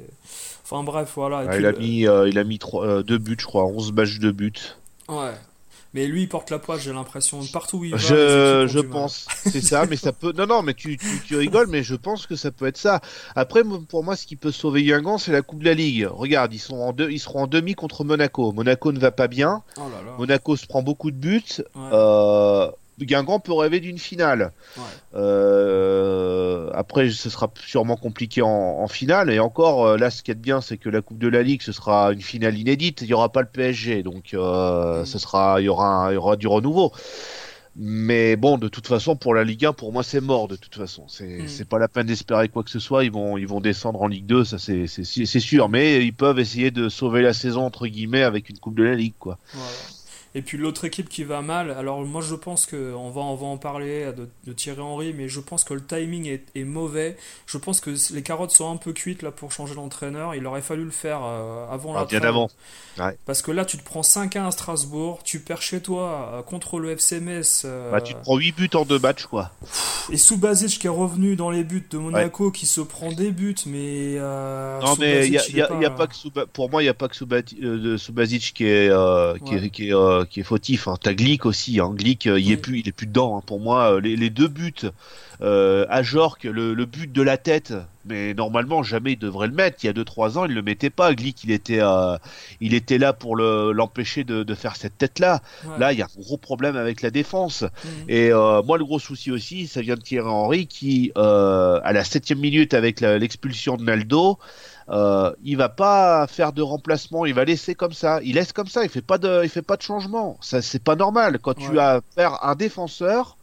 [0.64, 1.58] Enfin, bref, voilà.
[1.58, 4.32] il, a mis, euh, il a mis euh, deux buts, je crois, 11 matchs de
[4.32, 4.76] buts.
[5.08, 5.34] Ouais.
[5.96, 7.40] Mais lui, il porte la poisse, j'ai l'impression.
[7.54, 7.98] Partout où il va.
[7.98, 9.28] Je, je pense.
[9.46, 10.34] C'est ça, mais ça peut.
[10.36, 13.00] Non, non, mais tu, tu, tu, rigoles, mais je pense que ça peut être ça.
[13.34, 16.06] Après, pour moi, ce qui peut sauver Guingamp, c'est la Coupe de la Ligue.
[16.12, 18.52] Regarde, ils, sont en deux, ils seront en demi contre Monaco.
[18.52, 19.64] Monaco ne va pas bien.
[19.78, 20.18] Oh là là.
[20.20, 21.64] Monaco se prend beaucoup de buts.
[21.78, 24.52] Euh, Guingamp peut rêver d'une finale.
[25.16, 29.30] Euh, après, ce sera sûrement compliqué en, finale.
[29.30, 31.62] Et encore, euh, là, ce qui est bien, c'est que la Coupe de la Ligue,
[31.62, 33.02] ce sera une finale inédite.
[33.02, 35.06] Il n'y aura pas le PSG, donc euh, mm.
[35.06, 36.94] ce sera, il y aura, il y aura du renouveau.
[37.78, 40.48] Mais bon, de toute façon, pour la Ligue 1, pour moi, c'est mort.
[40.48, 41.48] De toute façon, c'est mm.
[41.50, 43.04] c'est pas la peine d'espérer quoi que ce soit.
[43.04, 45.68] Ils vont ils vont descendre en Ligue 2, ça c'est c'est sûr.
[45.68, 48.96] Mais ils peuvent essayer de sauver la saison entre guillemets avec une Coupe de la
[48.96, 49.38] Ligue, quoi.
[50.38, 53.46] Et puis l'autre équipe qui va mal, alors moi je pense qu'on va, on va
[53.48, 57.16] en parler de, de, Thierry Henry, mais je pense que le timing est, mauvais.
[57.46, 60.36] Je pense que les carottes sont un peu cuites là pour changer l'entraîneur.
[60.36, 62.50] Il aurait fallu le faire euh, avant ah, la Bien avant.
[63.26, 66.80] Parce que là tu te prends 5-1 à Strasbourg, tu perds chez toi euh, contre
[66.80, 67.62] le FC Metz.
[67.64, 69.52] Euh, bah, tu te prends 8 buts en deux matchs quoi.
[70.12, 73.56] Et Subasic qui est revenu dans les buts de Monaco qui se prend des buts,
[73.68, 74.18] mais.
[74.20, 78.54] non mais il y, a, pas que pour moi il n'y a pas que Subasic
[78.54, 78.92] qui est,
[79.46, 80.88] qui est, qui est qui est fautif.
[80.88, 80.96] Hein.
[81.02, 81.80] T'as Glick aussi.
[81.80, 81.92] Hein.
[81.94, 83.38] Glick, euh, il est plus, il est plus dedans.
[83.38, 83.44] Hein.
[83.46, 84.74] Pour moi, euh, les, deux buts
[85.42, 87.74] euh, à Jork, le, but de la tête,
[88.06, 89.84] mais normalement jamais il devrait le mettre.
[89.84, 91.14] Il y a 2-3 ans, il le mettait pas.
[91.14, 91.82] Glick, il était,
[92.62, 95.42] il était là pour l'empêcher de, faire cette tête-là.
[95.78, 97.64] Là, il y a un gros problème avec la défense.
[97.64, 98.10] Mhm.
[98.10, 102.40] Et moi, le gros souci aussi, ça vient de Thierry Henry qui, à la septième
[102.40, 104.40] minute avec l'expulsion de Naldo,
[104.90, 108.20] euh, il va pas faire de remplacement, il va laisser comme ça.
[108.24, 110.38] Il laisse comme ça, il fait pas de, il fait pas de changement.
[110.42, 111.40] Ça, c'est pas normal.
[111.40, 113.38] Quand tu as faire un défenseur,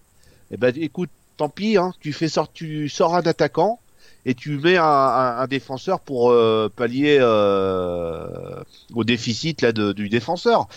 [0.51, 3.81] eh ben, écoute, tant pis, hein, tu fais sort, tu sors un attaquant
[4.25, 8.63] et tu mets un, défenseur pour euh, pallier euh,
[8.95, 10.69] au déficit là du défenseur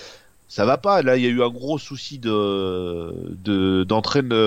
[0.48, 1.02] ça va pas.
[1.02, 3.86] Là, il y a eu un gros souci de de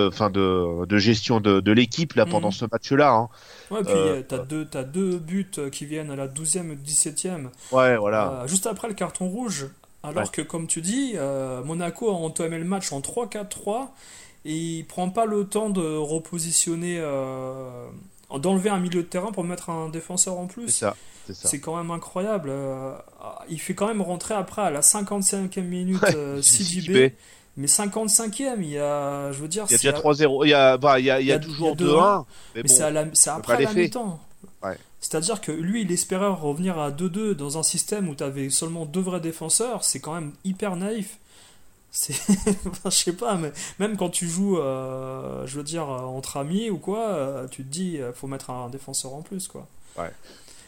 [0.08, 2.52] enfin de, de gestion de, de l'équipe là pendant mhm.
[2.52, 3.12] ce match-là.
[3.12, 3.28] Hein.
[3.70, 7.48] Ouais, puis euh, t'as deux as deux buts qui viennent à la 12e et 17e.
[7.72, 8.42] Ouais, voilà.
[8.42, 9.68] Euh, juste après le carton rouge.
[10.04, 13.88] Alors que comme tu dis, euh, Monaco a entamé le match en 3-4-3
[14.44, 17.02] et il prend pas le temps de repositionner
[18.36, 20.68] d'enlever un milieu de terrain pour mettre un défenseur en plus.
[20.68, 21.48] C'est ça.
[21.48, 22.48] C'est quand même incroyable.
[22.50, 22.94] Euh,
[23.48, 27.12] il fait quand même rentrer après à la 55e minute euh, CJB.
[27.56, 30.46] Mais 55e, il y a, je veux dire, il y a déjà 3-0.
[30.46, 32.24] Il y a, bah, il y a, il y a toujours 2-1.
[32.54, 34.20] Mais, c'est après la mi-temps.
[35.00, 38.84] C'est-à-dire que lui, il espérait revenir à 2-2 dans un système où tu avais seulement
[38.84, 39.84] deux vrais défenseurs.
[39.84, 41.18] C'est quand même hyper naïf.
[41.90, 42.14] C'est,
[42.84, 46.78] je sais pas, mais même quand tu joues, euh, je veux dire, entre amis ou
[46.78, 49.66] quoi, tu te dis, faut mettre un défenseur en plus, quoi.
[49.98, 50.12] Ouais.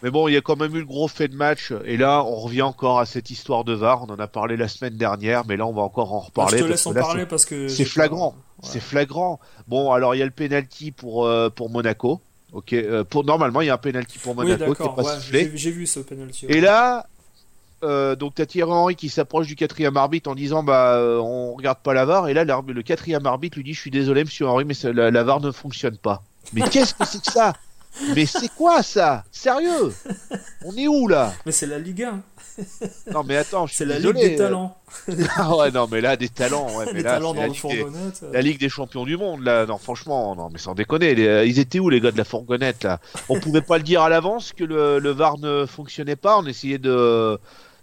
[0.02, 1.72] Mais bon, il y a quand même eu le gros fait de match.
[1.84, 4.02] Et là, on revient encore à cette histoire de VAR.
[4.02, 6.58] On en a parlé la semaine dernière, mais là, on va encore en reparler.
[6.58, 7.68] je te laisse en parler parce que.
[7.68, 8.34] C'est flagrant.
[8.62, 9.40] C'est flagrant.
[9.68, 12.20] Bon, alors, il y a le penalty pour, euh, pour Monaco.
[12.52, 15.86] Ok, euh, pour, normalement, il y a un penalty pour Monaco qui pas J'ai vu
[15.86, 16.46] ce penalty.
[16.46, 17.06] Et là,
[17.82, 21.54] euh, donc t'as Thierry Henry qui s'approche du quatrième arbitre en disant bah euh, on
[21.54, 24.46] regarde pas la VAR et là le quatrième arbitre lui dit je suis désolé monsieur
[24.48, 26.22] Henry mais ça- la, la VAR ne fonctionne pas.
[26.52, 27.52] Mais qu'est-ce que c'est que ça?
[28.14, 29.24] Mais c'est quoi ça?
[29.32, 29.92] Sérieux?
[30.64, 31.32] On est où là?
[31.44, 32.20] Mais c'est la Ligue 1,
[33.12, 34.20] Non mais attends, je suis c'est la désolé.
[34.20, 34.76] Ligue des talents.
[35.36, 37.46] Ah ouais non mais là des talents, ouais, mais des là, talents c'est dans la
[37.48, 38.24] le Ligue des- fourgonnette.
[38.32, 41.44] La Ligue des champions du monde, là, non, franchement, non, mais sans déconner, les- euh,
[41.44, 43.00] ils étaient où les gars de la fourgonnette, là?
[43.28, 46.46] On pouvait pas le dire à l'avance que le, le VAR ne fonctionnait pas, on
[46.46, 47.38] essayait de.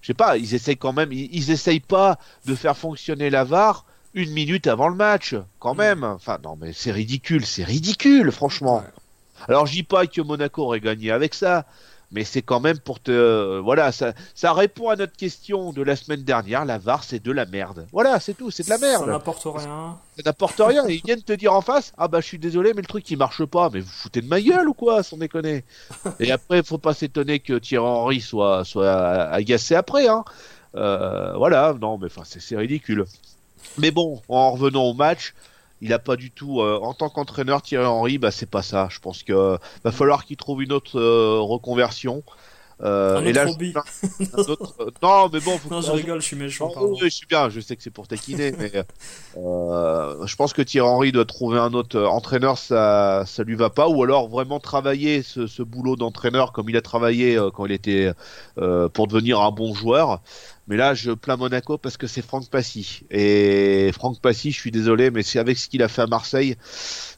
[0.08, 3.44] Je sais pas, ils essayent quand même, ils, ils essayent pas de faire fonctionner la
[3.44, 5.78] VAR une minute avant le match, quand Mm.
[5.80, 6.04] même.
[6.06, 8.86] Enfin, non, mais c'est ridicule, c'est ridicule, franchement.
[9.50, 11.66] Alors, je dis pas que Monaco aurait gagné avec ça,
[12.12, 13.60] mais c'est quand même pour te.
[13.60, 17.32] Voilà, ça, ça répond à notre question de la semaine dernière, la VAR, c'est de
[17.32, 17.86] la merde.
[17.92, 19.98] Voilà, c'est tout, c'est de la merde Ça n'apporte rien.
[20.16, 20.88] ça n'apporte rien.
[20.88, 23.10] Et ils viennent te dire en face, ah bah je suis désolé, mais le truc
[23.12, 23.70] il marche pas.
[23.72, 25.64] Mais vous foutez de ma gueule ou quoi, sans déconner?
[26.20, 30.08] Et après, faut pas s'étonner que Thierry Henry soit soit agacé après.
[30.08, 30.24] Hein.
[30.76, 33.06] Euh, voilà, non, mais enfin c'est c'est ridicule.
[33.78, 35.34] Mais bon, en revenant au match,
[35.82, 38.88] il a pas du tout, euh, en tant qu'entraîneur, Thierry Henry, bah c'est pas ça.
[38.92, 42.24] Je pense que euh, va falloir qu'il trouve une autre euh, reconversion.
[42.84, 46.28] Euh, Un et là, un autre- euh, non, mais bon, faut Non, je rigole, je
[46.28, 46.72] suis méchant.
[46.76, 48.72] non, oui, je suis bien, je sais que c'est pour taquiner, mais
[49.36, 53.72] euh, je pense que Thierry Henry doit trouver un autre entraîneur, ça, ça lui va
[53.72, 57.66] pas, ou alors vraiment travailler ce, ce boulot d'entraîneur comme il a travaillé euh, quand
[57.66, 58.12] il était
[58.60, 60.22] euh, pour devenir un bon joueur.
[60.68, 63.02] Mais là, je plains Monaco parce que c'est Franck Passy.
[63.10, 66.58] Et Franck Passy, je suis désolé, mais c'est avec ce qu'il a fait à Marseille,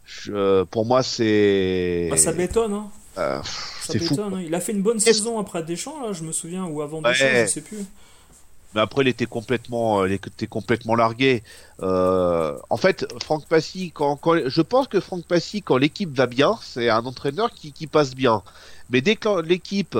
[0.05, 2.87] je- pour moi, c'est Bah, ça m'étonne, hein.
[3.17, 3.41] euh,
[3.81, 4.13] Ça c'est fou.
[4.15, 4.33] m'étonne.
[4.35, 4.41] hein.
[4.45, 7.09] Il a fait une bonne saison après Deschamps, là, je me souviens, ou avant Ouais.
[7.11, 7.79] Deschamps, je sais plus.
[8.75, 11.41] Mais après, il était complètement, euh, il était complètement largué.
[11.81, 16.27] Euh, en fait, Franck Passy, quand, quand, je pense que Franck Passy, quand l'équipe va
[16.27, 18.43] bien, c'est un entraîneur qui, qui passe bien.
[18.91, 19.97] Mais dès que l'équipe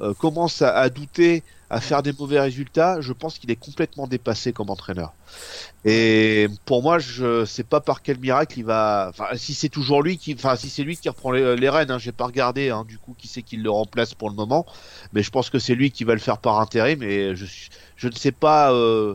[0.00, 4.06] euh, commence à, à douter, à faire des mauvais résultats, je pense qu'il est complètement
[4.06, 5.14] dépassé comme entraîneur.
[5.86, 9.06] Et pour moi, je sais pas par quel miracle il va.
[9.08, 11.98] Enfin, si c'est toujours lui qui, enfin, si c'est lui qui reprend les, rênes, hein,
[11.98, 14.66] j'ai pas regardé, hein, du coup, qui c'est qui le remplace pour le moment.
[15.14, 17.00] Mais je pense que c'est lui qui va le faire par intérim.
[17.34, 19.14] Suis, je ne sais pas euh,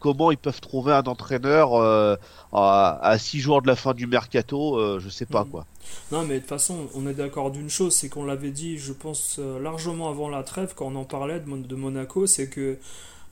[0.00, 2.16] comment ils peuvent trouver un entraîneur euh,
[2.52, 4.76] à, à six jours de la fin du mercato.
[4.76, 5.50] Euh, je sais pas Mhm.
[5.50, 5.66] quoi.
[6.10, 8.92] Non, mais de toute façon, on est d'accord d'une chose, c'est qu'on l'avait dit, je
[8.92, 12.48] pense, euh, largement avant la trêve, quand on en parlait de, Mon- de Monaco, c'est
[12.48, 12.78] que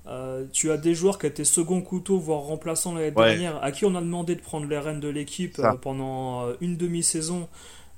[0.06, 3.30] euh, tu as des joueurs qui étaient second couteau, voire remplaçants l'année Ouais.
[3.36, 6.54] dernière, à qui on a demandé de prendre les rênes de l'équipe euh, pendant euh,
[6.60, 7.46] une demi-saison.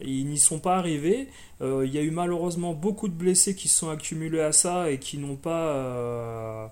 [0.02, 1.28] Ils n'y sont pas arrivés.
[1.60, 4.90] Euh, Il y a eu malheureusement beaucoup de blessés qui se sont accumulés à ça
[4.90, 6.66] et qui n'ont pas euh,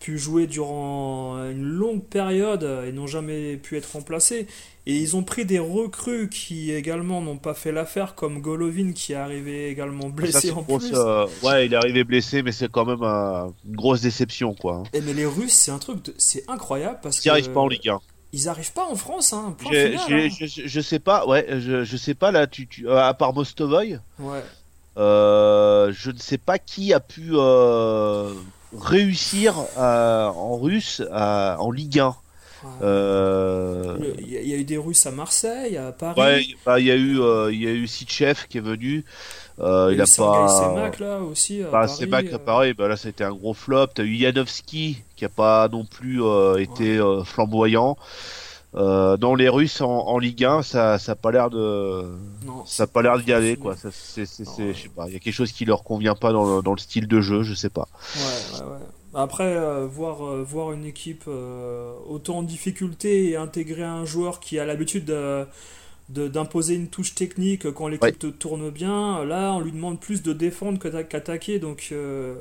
[0.00, 4.46] pu jouer durant une longue période et n'ont jamais pu être remplacés.
[4.86, 9.12] Et ils ont pris des recrues qui également n'ont pas fait l'affaire, comme Golovin qui
[9.12, 10.96] est arrivé également Ça, blessé en grosse, plus.
[10.98, 14.76] euh, ouais, il est arrivé blessé, mais c'est quand même euh, une grosse déception quoi.
[14.76, 14.82] hein.
[14.94, 17.60] Et mais les Russes, c'est un truc, de- c'est incroyable parce Ils que arrivent pas
[17.60, 18.00] en Ligue 1.
[18.32, 19.54] ils arrivent pas en France, hein.
[19.58, 20.28] Point final, hein.
[20.40, 23.34] je, je sais pas, ouais, je, je sais pas là, tu, tu, euh, à part
[23.34, 24.42] Mostovoy, Ouais.
[24.96, 27.32] je ne sais pas qui a pu
[28.78, 32.08] réussir euh, en russe euh, en Ligue 1.
[32.62, 32.68] Ouais.
[32.82, 36.20] Euh, Il y, a- il y a eu des Russes à Marseille, à Paris.
[36.20, 39.04] ouais, bah, il y a eu, euh, il y a eu Sitchev qui est venu.
[39.60, 40.48] Euh, il il a pas.
[40.48, 41.62] Semak, là aussi.
[41.62, 42.38] À Bah, Paris, c'est Mac, euh.
[42.38, 43.88] pareil, bah là c'était un gros flop.
[43.94, 47.96] T'as eu Yanovski qui a pas non plus euh, été euh, flamboyant.
[48.76, 52.04] Euh, dans les Russes en, en Ligue 1, ça, ça a pas l'air de,
[52.46, 53.74] Non, ça a pas l'air d'y aller quoi.
[53.76, 55.08] C'est, c'est, je sais pas.
[55.08, 57.20] Il y a quelque chose qui leur convient pas dans le, dans le style de
[57.20, 57.88] jeu, je sais pas.
[58.16, 58.78] Ouais, ouais, ouais.
[59.12, 61.24] Après, euh, voir, euh, voir une équipe
[62.08, 65.46] autant en difficulté et intégrer un joueur qui a l'habitude de-
[66.10, 68.12] de- d'imposer une touche technique quand l'équipe Ouais.
[68.12, 72.34] te tourne bien, là, on lui demande plus de défendre qu'attaquer, donc euh,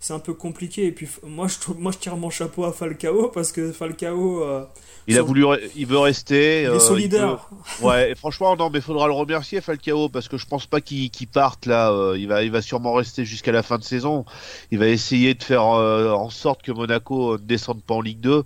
[0.00, 0.86] c'est un peu compliqué.
[0.86, 4.64] Et puis, moi je, moi, je tire mon chapeau à Falcao parce que Falcao, euh,
[5.06, 5.44] Il a voulu,
[5.76, 6.62] il veut rester.
[6.62, 7.46] il euh, est solidaire.
[7.80, 10.80] veut- Ouais, et franchement, non, mais faudra le remercier Falcao parce que je pense pas
[10.80, 11.90] qu'il qu'il parte là.
[11.90, 14.24] euh, il va, il va sûrement rester jusqu'à la fin de saison.
[14.70, 18.20] Il va essayer de faire euh, en sorte que Monaco ne descende pas en Ligue
[18.20, 18.44] 2.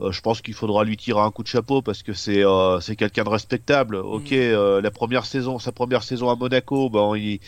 [0.00, 2.80] Euh, je pense qu'il faudra lui tirer un coup de chapeau parce que c'est euh,
[2.80, 3.96] c'est quelqu'un de respectable.
[3.96, 4.34] Ok, Mm.
[4.34, 7.38] euh, la première saison, sa première saison à Monaco, ben il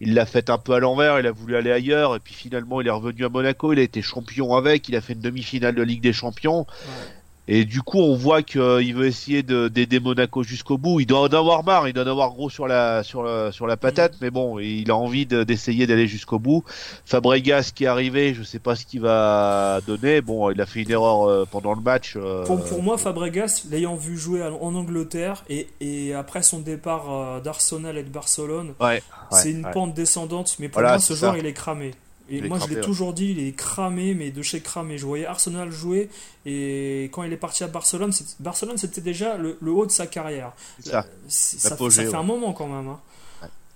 [0.00, 1.20] il l'a fait un peu à l'envers.
[1.20, 3.72] Il a voulu aller ailleurs et puis finalement il est revenu à Monaco.
[3.72, 4.88] Il a été champion avec.
[4.88, 6.60] Il a fait une demi-finale de Ligue des Champions.
[6.60, 7.06] Ouais.
[7.52, 11.00] Et du coup, on voit qu'il veut essayer de- d'aider Monaco jusqu'au bout.
[11.00, 13.66] Il doit en avoir marre, il doit en avoir gros sur la sur la, sur
[13.66, 16.62] la patate, mais bon, il a envie de- d'essayer d'aller jusqu'au bout.
[17.04, 20.20] Fabregas qui est arrivé, je sais pas ce qu'il va donner.
[20.20, 22.14] Bon, il a fait une erreur euh, pendant le match.
[22.16, 27.06] euh, Pour, pour moi, Fabregas, l'ayant vu jouer en Angleterre et, et après son départ
[27.12, 29.72] euh, d'Arsenal et de Barcelone, ouais, c'est une ouais.
[29.72, 30.54] pente descendante.
[30.60, 31.38] Mais pour Voilà, moi, ce joueur, ça.
[31.38, 31.90] il est cramé.
[32.30, 34.98] Et moi, je l'ai toujours dit, il est cramé, mais de chez cramé.
[34.98, 36.08] Je voyais Arsenal jouer,
[36.46, 40.52] et quand il est parti à Barcelone, Barcelone, c'était déjà le, haut de sa carrière.
[40.80, 42.88] Ça, ça, fait un moment quand même.
[42.88, 43.00] Hein.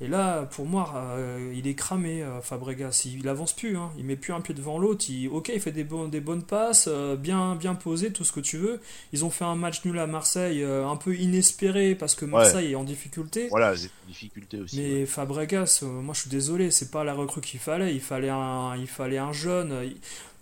[0.00, 3.07] Et là, pour moi, euh, il est cramé, euh, Fabregas.
[3.07, 3.90] Il, avance plus, hein.
[3.96, 5.04] il met plus un pied devant l'autre.
[5.09, 8.40] Il, ok, il fait des, des bonnes passes, euh, bien, bien posé, tout ce que
[8.40, 8.80] tu veux.
[9.12, 12.76] Ils ont fait un match nul à Marseille, un peu inespéré parce que Marseille est
[12.76, 13.48] en difficulté.
[13.50, 14.80] Voilà, c'est difficulté aussi.
[14.80, 17.94] Mais Fabregas, moi je suis désolé, c'est pas la recrue qu'il fallait.
[17.94, 19.94] Il fallait un, il fallait un jeune.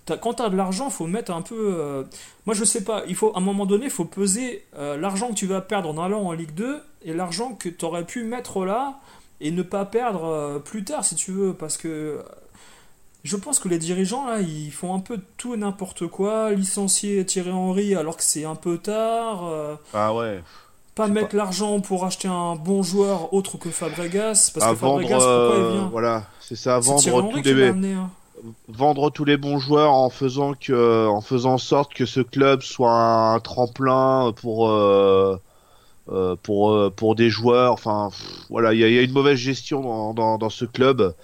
[0.07, 2.05] Quand tu as de l'argent, faut mettre un peu.
[2.47, 3.05] moi, je sais pas.
[3.07, 6.03] Il faut, à un moment donné, il faut peser l'argent que tu vas perdre en
[6.03, 9.01] allant en Ligue 2 et l'argent que tu aurais pu mettre là
[9.43, 12.21] et ne pas perdre euh, plus tard si tu veux parce que
[13.25, 17.25] je pense que les dirigeants là ils font un peu tout et n'importe quoi licencier
[17.27, 20.43] Thierry Henry alors que c'est un peu tard euh, ah ouais
[20.95, 25.55] pas mettre l'argent pour acheter un bon joueur autre que Fabregas parce que Fabregas pourquoi
[25.57, 28.11] il vient euh, voilà c'est ça vendre tous les hein.
[28.69, 32.63] vendre tous les bons joueurs en faisant que en faisant en sorte que ce club
[32.63, 35.52] soit un tremplin pour euh, pour
[36.11, 37.73] euh, pour des joueurs.
[37.73, 38.11] Enfin,
[38.51, 41.15] voilà, il y, a une mauvaise gestion dans, dans, ce club.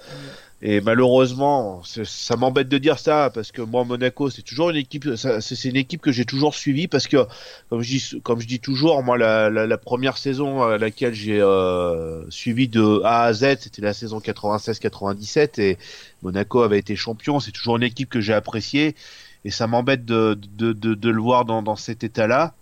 [0.61, 5.09] Et malheureusement, ça m'embête de dire ça parce que moi Monaco, c'est toujours une équipe,
[5.17, 7.27] c'est une équipe que j'ai toujours suivie parce que
[7.71, 11.41] comme je dis, comme je dis toujours, moi la, la, première saison à laquelle j'ai
[11.41, 15.79] euh, suivi de A à Z, c'était la saison 96-97 et
[16.23, 17.39] Monaco avait été champion.
[17.39, 18.97] C'est toujours une équipe que j'ai appréciée
[19.45, 22.55] et ça m'embête de, de, de, de, le voir dans, dans cet état-là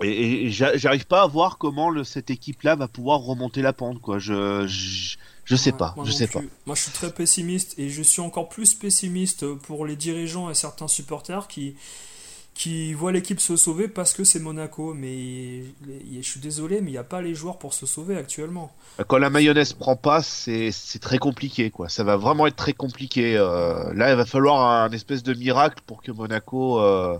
[0.00, 4.18] et, j'arrive pas à voir comment le, cette équipe-là va pouvoir remonter la pente, quoi.
[4.18, 4.66] Je,
[5.44, 6.40] je, sais pas, je sais pas.
[6.66, 10.54] Moi, je suis très pessimiste et je suis encore plus pessimiste pour les dirigeants et
[10.54, 11.74] certains supporters qui
[12.54, 14.94] qui voient l'équipe se sauver parce que c'est Monaco.
[14.94, 18.72] Mais je suis désolé, mais il n'y a pas les joueurs pour se sauver actuellement.
[19.06, 21.88] Quand la mayonnaise prend pas, c'est très compliqué, quoi.
[21.88, 23.36] Ça va vraiment être très compliqué.
[23.36, 26.80] Euh, là, il va falloir un espèce de miracle pour que Monaco.
[26.80, 27.18] Euh,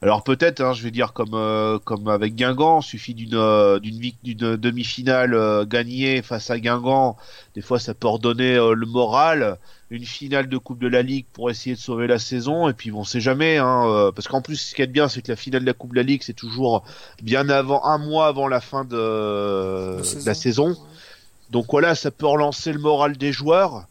[0.00, 3.98] alors peut-être, hein, je vais dire comme euh, comme avec Guingamp, suffit d'une euh, d'une
[4.22, 7.16] d'une demi-finale euh, gagnée face à Guingamp.
[7.56, 9.58] Des fois, ça peut redonner le moral.
[9.90, 12.68] Une finale de Coupe de la Ligue pour essayer de sauver la saison.
[12.68, 15.32] Et puis on sait jamais, hein, parce qu'en plus, ce qui est bien, c'est que
[15.32, 16.84] la finale de la Coupe de la Ligue, c'est toujours
[17.22, 20.76] bien avant un mois avant la fin de, la saison.
[21.50, 23.86] Donc voilà, ça peut relancer le moral des joueurs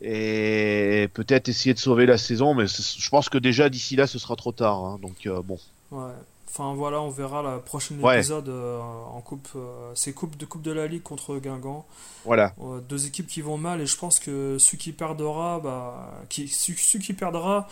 [0.00, 4.18] et peut-être essayer de sauver la saison, mais je pense que déjà d'ici là ce
[4.18, 4.84] sera trop tard.
[4.84, 5.58] Hein, donc euh, bon.
[5.90, 6.12] Ouais.
[6.48, 9.48] Enfin voilà, on verra la prochaine épisode euh, en coupe.
[9.56, 11.84] Euh, c'est coupe de coupe de la ligue contre Guingamp.
[12.24, 12.52] Voilà.
[12.88, 17.02] deux équipes qui vont mal et je pense que celui qui perdra, bah, qui, celui,
[17.02, 17.68] qui perdra,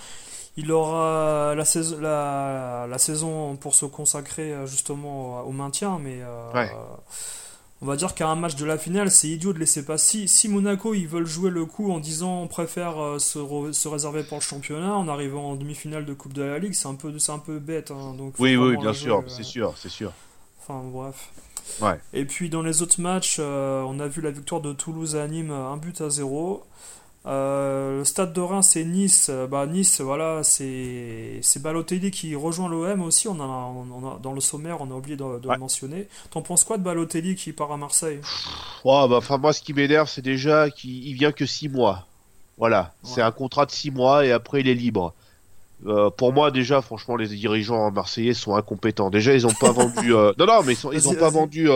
[0.57, 6.23] il aura la saison, la, la, saison pour se consacrer justement au maintien, mais.
[6.55, 6.71] Ouais
[7.87, 10.27] on va dire qu'à un match de la finale, c'est idiot de laisser passer.
[10.27, 14.38] Si, Monaco ils veulent jouer le coup en disant on préfère euh, se, réserver pour
[14.38, 17.31] le championnat en arrivant en demi-finale de Coupe de la Ligue, c'est un peu, c'est
[17.31, 17.92] un peu bête.
[17.92, 18.14] Hein.
[18.18, 20.12] donc oui, oui, bien sûr, c'est sûr, c'est sûr.
[20.61, 21.31] Enfin bref.
[21.81, 22.01] Ouais.
[22.12, 25.29] Et puis dans les autres matchs, euh, on a vu la victoire de Toulouse à
[25.29, 26.64] Nîmes, un but à zéro.
[27.27, 29.29] Euh, le stade de Reims, c'est Nice.
[29.31, 33.27] Euh, bah, nice, voilà, c'est Balotelli qui rejoint l'OM aussi.
[33.27, 36.09] On a, dans le sommaire, on a oublié de, le mentionner.
[36.31, 38.21] T'en penses quoi de Balotelli qui part à Marseille?
[38.85, 42.07] Bah, enfin, Moi, ce qui m'énerve, c'est déjà qu'il vient que 6 mois.
[42.59, 45.12] Voilà, c'est un contrat de 6 mois et après, il est libre.
[45.87, 49.11] Euh, pour moi, déjà, franchement, les dirigeants marseillais sont incompétents.
[49.11, 50.12] Déjà, ils ont pas vendu.
[50.12, 51.69] Non, non, mais ils, ils ont pas vendu.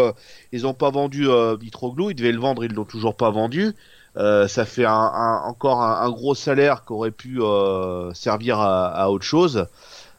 [0.53, 1.27] ils ont pas vendu
[1.61, 2.11] Mitroglou.
[2.11, 2.65] Ils devaient le vendre.
[2.65, 3.75] Ils l'ont toujours pas vendu.
[4.17, 9.25] Euh, ça fait un, encore un, gros salaire qui aurait pu euh, servir à, autre
[9.25, 9.67] chose.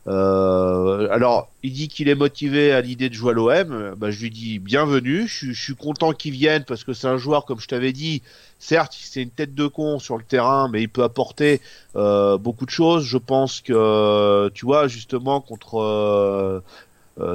[0.07, 3.95] Euh, alors, il dit qu'il est motivé à l'idée de jouer à l'OM.
[3.97, 5.27] Bah, je lui dis bienvenue.
[5.27, 8.21] Je, suis content qu'il vienne parce que c'est un joueur, comme je t'avais dit,
[8.59, 11.61] certes, c'est une tête de con sur le terrain, mais il peut apporter
[11.93, 13.03] beaucoup de choses.
[13.03, 16.63] Je pense que, tu vois, justement, contre,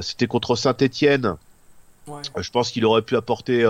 [0.01, 1.37] c'était contre Saint-Étienne.
[2.37, 3.62] Je pense qu'il aurait pu apporter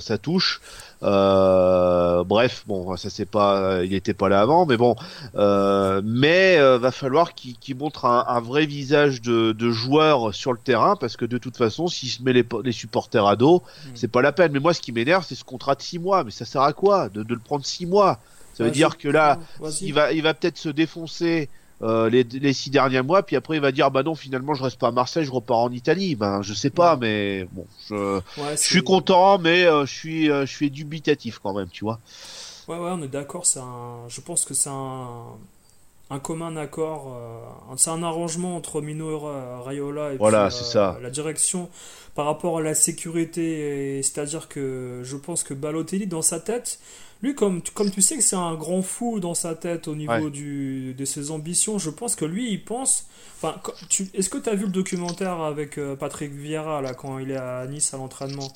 [0.00, 0.60] sa touche.
[1.04, 4.96] Euh, bref, bon, ça c'est pas, il n'était pas là avant, mais bon,
[5.34, 10.58] euh, mais euh, va falloir qu'il montre un, vrai visage de, de, joueur sur le
[10.58, 13.90] terrain, parce que de toute façon, s'il se met les, les supporters à dos, hmm.
[13.94, 14.52] c'est pas la peine.
[14.52, 16.24] Mais moi, ce qui m'énerve, c'est ce contrat de 6 mois.
[16.24, 18.18] Mais ça sert à quoi de, de le prendre 6 mois?
[18.54, 19.38] Ça veut dire que là,
[19.80, 21.48] il va, il va peut-être se défoncer
[21.84, 24.62] euh, les, les, six derniers mois, puis après il va dire bah non finalement je
[24.62, 26.14] reste pas à Marseille, je repars en Italie.
[26.14, 28.20] Ben je sais pas, mais bon, je,
[28.52, 32.00] je suis content, mais euh, je suis euh, je suis dubitatif quand même, tu vois.
[32.68, 33.44] Ouais ouais, on est d'accord.
[33.44, 35.08] C'est un, je pense que c'est un,
[36.08, 37.18] un commun accord,
[37.76, 39.20] c'est un arrangement entre Mino
[39.64, 40.98] Raiola et voilà, puis, ça.
[41.02, 41.68] la direction
[42.14, 44.00] par rapport à la sécurité.
[44.02, 46.78] C'est-à-dire que je pense que Balotelli dans sa tête
[47.24, 49.94] lui, comme, tu- comme tu sais que c'est un grand fou dans sa tête au
[49.96, 50.30] niveau Ouais.
[50.30, 53.06] du, de ses ambitions, je pense que lui, il pense.
[53.42, 53.56] Enfin,
[54.14, 57.36] est-ce que tu as vu le documentaire avec euh, Patrick Vieira là quand il est
[57.36, 58.50] à Nice à l'entraînement?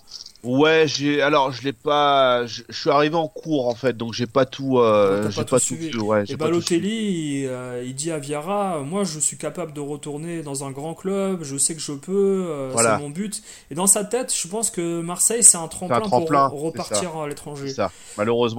[0.44, 4.14] Ouais, j'ai alors je l'ai pas je, je suis arrivé en cours en fait, donc
[4.14, 5.90] j'ai pas tout euh, pas pas, tout tout suivi.
[5.90, 6.36] vu, ouais, Et tout.
[6.36, 10.70] Balotelli, il, euh, il dit à Vieira, moi je suis capable de retourner dans un
[10.70, 12.96] grand club, je sais que je peux, euh, Voilà.
[12.96, 13.42] c'est mon but.
[13.72, 17.16] Et dans sa tête, je pense que Marseille c'est un tremplin, tremplin, pour c'est repartir
[17.16, 17.68] à C'est l'étranger.
[17.70, 17.90] ça.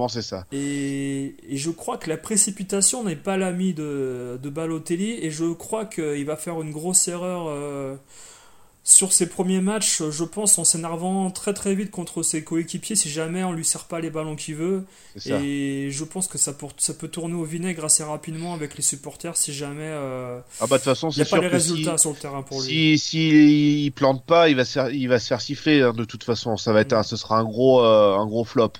[0.00, 0.46] Malheureusement, c'est ça.
[0.52, 5.52] Et, et je crois que la précipitation n'est pas l'ami de, de Balotelli et je
[5.52, 7.96] crois qu'il va faire une grosse erreur euh,
[8.82, 13.10] sur ses premiers matchs, je pense, en s'énervant très très vite contre ses coéquipiers si
[13.10, 14.84] jamais on lui sert pas les ballons qu'il veut.
[15.42, 18.82] Et je pense que ça, pour- ça peut tourner au vinaigre assez rapidement avec les
[18.82, 21.98] supporters si jamais euh, Ah bah de toute façon, il n'y a pas les résultats
[21.98, 22.66] si sur le terrain pour lui.
[22.66, 25.92] si si il plante pas, il va se faire il va se faire siffler hein,
[25.92, 26.56] de toute façon.
[26.56, 28.72] Ça va être un, ce sera un gros euh, un gros flop.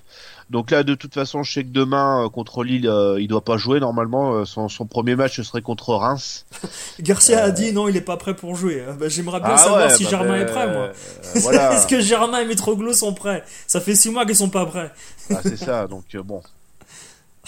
[0.51, 3.45] Donc là, de toute façon, je sais que demain euh, contre Lille, euh, il doit
[3.45, 4.33] pas jouer normalement.
[4.33, 6.45] Euh, son, son premier match ce serait contre Reims.
[7.01, 8.81] Garcia a dit non, il est pas prêt pour jouer.
[8.81, 10.91] Euh, bah, J'aimerais bien Ah savoir ouais, si bah, Germain ben, est prêt, moi.
[11.37, 11.73] voilà.
[11.77, 13.45] Est-ce que Germain et Mitroglou sont prêts?
[13.69, 14.91] Ça fait six mois qu'ils sont pas prêts.
[15.31, 15.87] Ah, c'est ça.
[15.87, 16.43] Donc bon.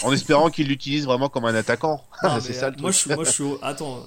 [0.04, 2.02] En espérant qu'il l'utilise vraiment comme un attaquant.
[2.40, 3.98] C'est ça moi, je moi, je suis, attends,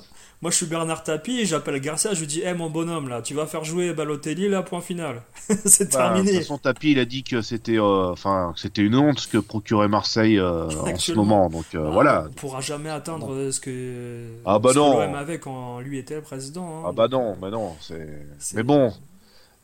[0.42, 3.34] moi, je suis Bernard Tapie, j'appelle Garcia, je lui dis, hé, mon bonhomme, là, tu
[3.34, 5.22] vas faire jouer Balotelli, là, point final.
[5.48, 5.92] C'est Bah, de toute
[6.26, 6.34] terminé.
[6.40, 10.38] façon, il a dit que c'était, euh, enfin, c'était une honte ce que procurait Marseille
[10.38, 11.50] euh, en ce moment.
[11.50, 12.26] Donc euh, Ah, voilà.
[12.30, 15.00] On pourra jamais atteindre ce que, Ah bah ce non.
[15.16, 16.80] avait quand lui était président.
[16.80, 16.88] hein.
[16.90, 17.74] Ah bah non, bah non.
[17.82, 18.08] C'est.
[18.56, 18.94] Mais bon.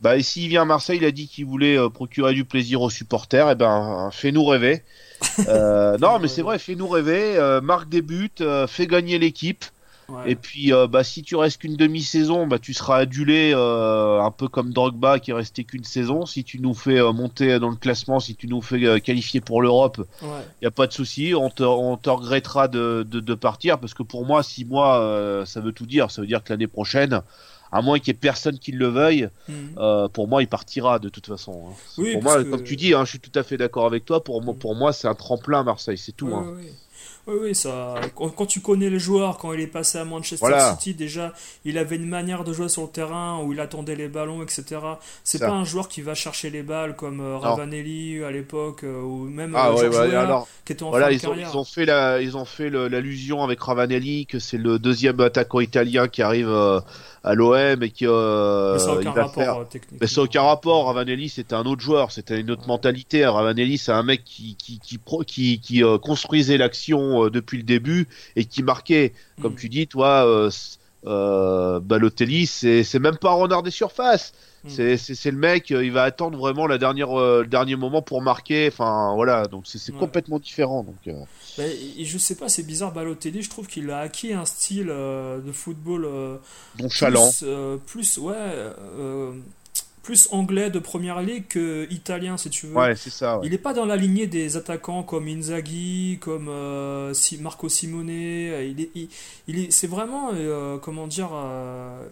[0.00, 2.90] Bah et s'il vient à Marseille, il a dit qu'il voulait procurer du plaisir aux
[2.90, 3.48] supporters.
[3.50, 4.82] Et ben, fais-nous rêver.
[6.00, 7.38] Non, mais c'est vrai, fais-nous rêver.
[7.62, 8.30] marque des buts,
[8.66, 9.64] fais gagner l'équipe.
[10.12, 10.30] Ouais.
[10.32, 14.30] Et puis, euh, bah, si tu restes qu'une demi-saison, bah, tu seras adulé euh, un
[14.30, 16.26] peu comme Drogba qui est resté qu'une saison.
[16.26, 19.62] Si tu nous fais euh, monter dans le classement, si tu nous fais qualifier pour
[19.62, 20.28] l'Europe, Ouais.
[20.60, 21.32] il y a pas de souci.
[21.34, 25.42] On te, on te regrettera de, de, de partir parce que pour moi, six mois,
[25.46, 26.10] ça veut tout dire.
[26.10, 27.22] Ça veut dire que l'année prochaine,
[27.74, 29.54] à moins qu'il y ait personne qui le veuille, Mhm.
[29.78, 31.68] euh, pour moi, il partira de toute façon.
[31.70, 31.74] hein.
[31.96, 34.04] Oui, pour moi, que- comme tu dis, hein, je suis tout à fait d'accord avec
[34.04, 34.22] toi.
[34.22, 36.26] Pour moi, pour moi, c'est un tremplin à Marseille, c'est tout.
[36.26, 36.42] Ouais, hein.
[36.50, 36.72] ouais, ouais.
[37.28, 37.94] Oui, oui, ça.
[38.16, 40.72] Quand, tu connais les joueurs, quand il est passé à Manchester Voilà.
[40.72, 41.32] City, déjà,
[41.64, 44.80] il avait une manière de jouer sur le terrain où il attendait les ballons, etc.
[45.22, 49.00] C'est pas un joueur qui va chercher les balles comme euh, Ravanelli à l'époque euh,
[49.02, 51.50] ou même Ah euh, ouais, alors qui était en voilà, fin de ils ont, carrière.
[51.52, 55.20] ils ont fait la, ils ont fait le- l'allusion avec Ravanelli que c'est le deuxième
[55.20, 56.80] attaquant italien qui arrive euh,
[57.24, 59.80] à l'OM et qui euh, Mais ça il aucun va rapport faire.
[60.00, 60.86] Mais ça aucun rapport.
[60.86, 63.24] Ravanelli, c'était un autre joueur, c'était une autre mentalité.
[63.26, 67.56] Ravanelli, c'est un mec qui qui qui pro- qui, qui, euh, construisait l'action euh, depuis
[67.58, 69.12] le début et qui marquait.
[69.40, 69.56] Comme Mm.
[69.56, 70.50] tu dis, toi, euh,
[71.06, 74.32] euh, Balotelli, c'est même pas un renard des surfaces.
[74.64, 74.68] Mm.
[74.96, 78.68] C'est le mec, il va attendre vraiment la dernière euh, le dernier moment pour marquer.
[78.68, 79.98] Enfin voilà, donc c'est Ouais.
[79.98, 80.84] complètement différent.
[80.84, 81.14] Donc euh,
[81.58, 84.86] Bah, et je sais pas, c'est bizarre, Balotelli, je trouve qu'il a acquis un style
[84.86, 86.06] de football
[86.80, 87.30] nonchalant.
[87.40, 87.46] plus,
[87.86, 88.34] plus, ouais,
[90.02, 92.76] plus anglais de première ligue que italien, si tu veux.
[92.76, 93.38] Ouais, c'est ça.
[93.38, 93.46] ouais.
[93.46, 98.10] Il n'est pas dans la lignée des attaquants comme Inzaghi, comme euh, Marco Simone.
[98.10, 99.08] Il est, il,
[99.46, 102.02] il est, c'est vraiment, euh, comment dire, euh,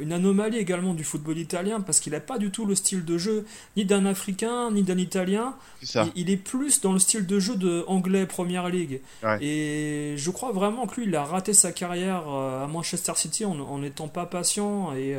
[0.00, 3.18] une anomalie également du football italien parce qu'il n'a pas du tout le style de
[3.18, 3.44] jeu
[3.76, 5.54] ni d'un Africain ni d'un Italien.
[5.80, 6.08] C'est ça.
[6.14, 9.00] Il, il est plus dans le style de jeu de anglais Première Ligue.
[9.22, 9.44] Ouais.
[9.44, 13.78] Et je crois vraiment que lui, il a raté sa carrière à Manchester City en
[13.78, 14.94] n'étant pas patient.
[14.94, 15.16] Et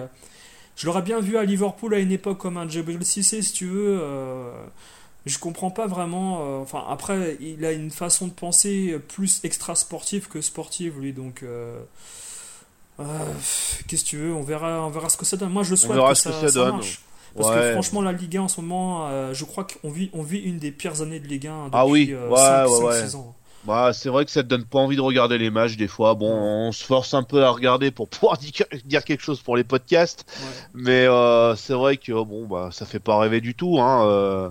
[0.75, 3.67] je l'aurais bien vu à Liverpool à une époque comme un Djibril Cissé, si tu
[3.67, 3.99] veux.
[4.01, 4.51] euh,
[5.25, 6.39] je comprends pas vraiment.
[6.41, 11.13] euh, enfin, après, il a une façon de penser plus extra sportive que sportive, lui.
[11.13, 11.43] Donc.
[11.43, 11.79] euh,
[13.87, 15.49] Qu'est-ce que tu veux On verra, on verra ce que ça donne.
[15.51, 16.75] Moi, je souhaite verra que ce ça, que ça ça donne.
[16.75, 17.01] marche.
[17.35, 17.55] Parce Ouais.
[17.55, 20.59] que franchement, la Ligue 1 en ce moment, je crois qu'on vit, on vit une
[20.59, 23.01] des pires années de Ligue 1 depuis Ah oui, ouais, 5, ouais, ouais.
[23.07, 23.35] 6 ans.
[23.63, 26.15] Bah, c'est vrai que ça te donne pas envie de regarder les matchs des fois.
[26.15, 26.27] Bon,
[26.67, 28.51] on se force un peu à regarder pour pouvoir di-
[28.83, 30.45] dire quelque chose pour les podcasts, Ouais.
[30.73, 33.79] mais euh, c'est vrai que bon, bah, ça fait pas rêver du tout.
[33.79, 34.05] Hein.
[34.07, 34.49] Euh,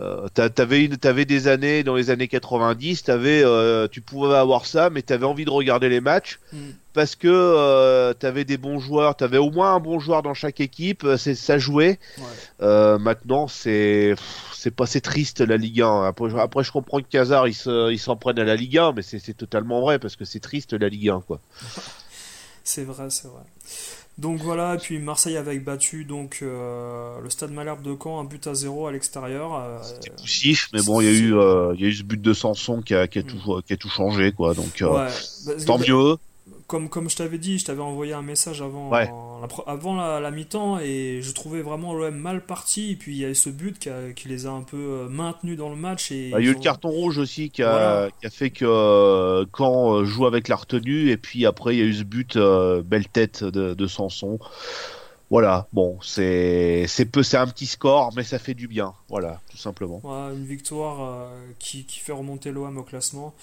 [0.00, 4.36] euh, t'a- t'avais une, t'avais des années dans les années 90, t'avais, euh, tu pouvais
[4.36, 6.56] avoir ça, mais t'avais envie de regarder les matchs Mm.
[6.94, 10.60] parce que euh, t'avais des bons joueurs, t'avais au moins un bon joueur dans chaque
[10.60, 11.98] équipe, euh, c'est ça jouait.
[12.18, 12.24] Ouais.
[12.62, 14.14] Euh, maintenant, c'est
[14.52, 16.04] c'est pas c'est triste la Ligue 1.
[16.04, 18.78] Après, je- après je comprends que Kazar il se- il s'en prenne à la Ligue
[18.78, 21.40] 1, mais c'est c'est totalement vrai parce que c'est triste la Ligue 1 quoi.
[22.64, 23.40] C'est vrai, c'est vrai.
[24.18, 28.24] Donc voilà, et puis Marseille avait battu donc euh, le Stade Malherbe de Caen, un
[28.24, 29.54] but à zéro à l'extérieur.
[29.54, 32.02] euh, C'était poussif, mais bon, il y a eu euh, il y a eu ce
[32.02, 34.54] but de Sanson qui a qui a tout qui a tout changé quoi.
[34.54, 35.10] Donc euh, ouais.
[35.46, 36.16] Bah, tant mieux.
[36.68, 39.06] Comme, comme je t'avais dit, je t'avais envoyé un message avant, Ouais.
[39.06, 42.92] la, avant la, la mi-temps et je trouvais vraiment l'OM mal parti.
[42.92, 44.76] Et puis il y a eu ce but qui, a- qui les a un peu
[44.76, 46.12] euh, maintenus dans le match.
[46.12, 48.10] Et Bah, il y a eu le carton rouge aussi qui a, Voilà.
[48.20, 51.78] qui a fait que euh, quand euh, joue avec la retenue et puis après il
[51.78, 54.38] y a eu ce but euh, belle tête de, de Sanson.
[55.30, 59.42] Voilà, bon, c'est c'est peu, c'est un petit score, mais ça fait du bien, voilà,
[59.50, 60.00] tout simplement.
[60.02, 63.34] Ouais, une victoire euh, qui, qui fait remonter l'OM au classement.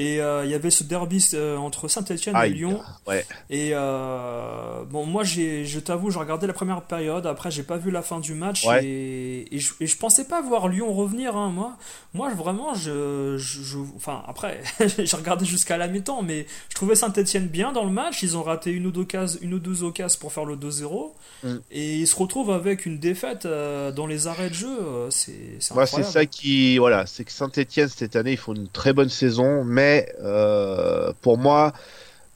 [0.00, 2.80] Et euh, il y avait ce derby euh, entre Saint-Etienne et Lyon.
[3.08, 3.26] ouais.
[3.50, 7.26] Et euh, bon, moi, je t'avoue, j'ai regardé la première période.
[7.26, 8.64] Après, j'ai pas vu la fin du match.
[8.64, 8.84] Ouais.
[8.84, 11.36] Et, et, je, et je pensais pas voir Lyon revenir.
[11.36, 11.76] hein, moi,
[12.14, 14.60] moi, vraiment, je, je, je- enfin, après,
[14.98, 18.22] j'ai regardé jusqu'à la mi-temps, mais je trouvais Saint-Etienne bien dans le match.
[18.22, 21.10] Ils ont raté une ou deux cases, une ou deux occasions pour faire le 2-0.
[21.42, 21.48] Mm.
[21.72, 24.78] Et ils se retrouvent avec une défaite dans les arrêts de jeu.
[25.10, 28.92] C'est, Moi, c'est ça qui, voilà, c'est que Saint-Etienne cette année, ils font une très
[28.92, 29.87] bonne saison, mais
[30.22, 31.72] euh, pour moi,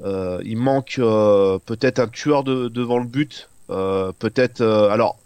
[0.05, 4.61] euh, il manque euh, peut-être un tueur de- devant le but, peut-être.
[4.90, 5.18] alors,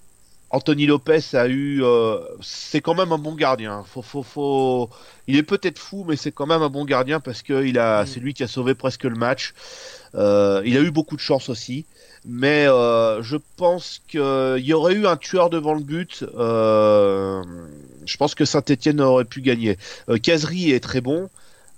[0.51, 3.83] Anthony Lopez a eu, euh, c'est quand même un bon gardien.
[3.85, 4.89] Faut, faut, faut.
[5.27, 8.05] Il est peut-être fou, mais c'est quand même un bon gardien parce que il a,
[8.05, 8.07] Mm.
[8.07, 9.55] c'est lui qui a sauvé presque le match.
[10.15, 11.85] Euh, il a eu beaucoup de chance aussi.
[12.25, 16.25] Mais euh, je pense qu'il y aurait eu un tueur devant le but.
[18.07, 19.77] Je pense que Saint-Etienne aurait pu gagner.
[20.23, 21.29] Cazerie est très bon.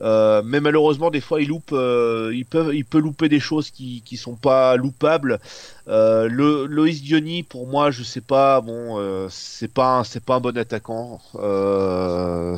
[0.01, 3.71] Euh, mais malheureusement, des fois, il loupe, euh, il peut, il peut louper des choses
[3.71, 5.41] qui, qui sont pas loupables.
[5.89, 10.23] Euh, le Loïs Diony, pour moi, je sais pas, bon, euh, c'est pas, un- c'est
[10.23, 11.21] pas un bon attaquant.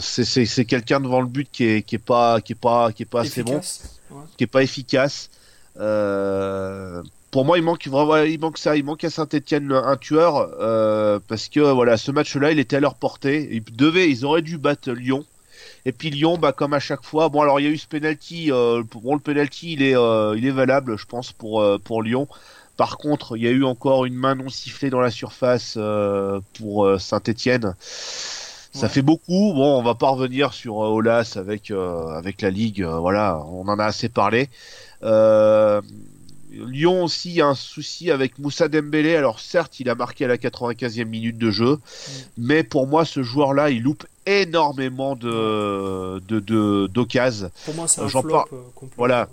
[0.00, 3.06] C'est, quelqu'un devant le but qui est, qui est pas, qui est pas, qui est
[3.06, 3.52] pas assez bon.
[4.10, 4.22] Ouais.
[4.36, 5.30] qui est pas efficace.
[7.30, 10.50] Pour moi, il manque vraiment, il manque ça, il manque à Saint-Etienne un tueur
[11.28, 13.48] parce que voilà, ce match-là, il était à leur portée.
[13.52, 15.24] Ils devaient, ils auraient dû battre Lyon.
[15.86, 17.28] Et puis Lyon, bah comme à chaque fois.
[17.28, 18.50] Bon, alors il y a eu ce penalty.
[18.52, 22.02] Euh, bon, le penalty, il est, euh, il est valable, je pense, pour euh, pour
[22.02, 22.28] Lyon.
[22.76, 26.40] Par contre, il y a eu encore une main non sifflée dans la surface euh,
[26.54, 27.74] pour Saint-Etienne.
[28.72, 28.88] Ça Ouais.
[28.88, 29.52] fait beaucoup.
[29.54, 32.82] Bon, on va pas revenir sur euh, Olas avec euh, avec la ligue.
[32.84, 34.48] voilà, on en a assez parlé.
[35.02, 35.80] Euh,
[36.52, 39.14] Lyon aussi a un souci avec Moussa Dembélé.
[39.16, 41.78] Alors certes, il a marqué à la 95e minute de jeu,
[42.36, 47.50] mais pour moi, ce joueur-là, il loupe énormément de de de- d'occasions.
[47.64, 48.86] Pour moi, c'est Euh, un flop par- euh.
[48.96, 49.28] Voilà.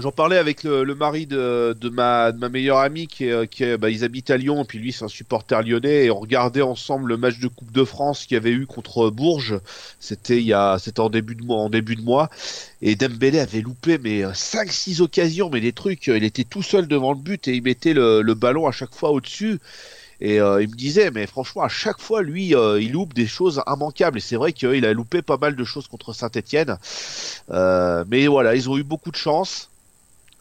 [0.00, 3.46] J'en parlais avec le, le mari de, de, ma, de ma meilleure amie qui est,
[3.46, 6.10] qui est- bah, ils habitent à Lyon et puis lui c'est un supporter lyonnais et
[6.10, 9.60] on regardait ensemble le match de Coupe de France qu'il y avait eu contre Bourges.
[10.00, 12.28] C'était il y a c'était en début de mois en début de mois
[12.82, 16.88] et Dembélé avait loupé mais 5 6 occasions mais des trucs il était tout seul
[16.88, 19.60] devant le but et il mettait le, le ballon à chaque fois au-dessus.
[20.20, 23.26] Et euh, il me disait, mais franchement, à chaque fois, lui, euh, il loupe des
[23.26, 24.18] choses immanquables.
[24.18, 26.78] Et c'est vrai qu'il a loupé pas mal de choses contre Saint-Etienne.
[27.50, 29.70] Euh, mais voilà, ils ont eu beaucoup de chance.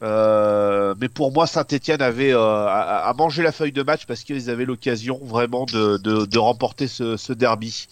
[0.04, 4.24] Euh, mais pour moi, Saint-Etienne avait euh, à, à manger la feuille de match parce
[4.24, 7.88] qu'ils avaient l'occasion vraiment de, de, de remporter ce, ce derby.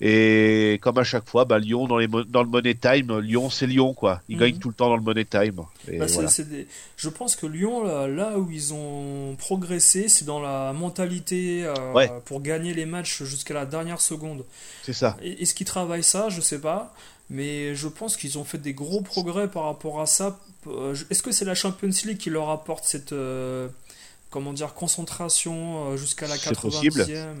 [0.00, 3.66] Et comme à chaque fois, bah, Lyon dans, les, dans le Money Time, Lyon c'est
[3.66, 4.20] Lyon quoi.
[4.28, 4.40] Ils Mhm.
[4.42, 5.60] gagnent tout le temps dans le Money Time.
[5.88, 6.28] Et Bah, voilà.
[6.28, 6.66] des-
[6.96, 11.92] Je pense que Lyon, là, là où ils ont progressé, c'est dans la mentalité euh,
[11.94, 12.10] Ouais.
[12.24, 14.44] pour gagner les matchs jusqu'à la dernière seconde.
[14.82, 15.16] C'est ça.
[15.22, 16.92] Est-ce qu'ils travaillent ça Je sais pas.
[17.30, 20.38] Mais je pense qu'ils ont fait des gros progrès par rapport à ça.
[20.66, 23.68] Euh, Est-ce que c'est la Champions League qui leur apporte cette euh,
[24.30, 27.00] comment dire concentration euh, jusqu'à la C'est 80e possible.
[27.16, 27.34] euh,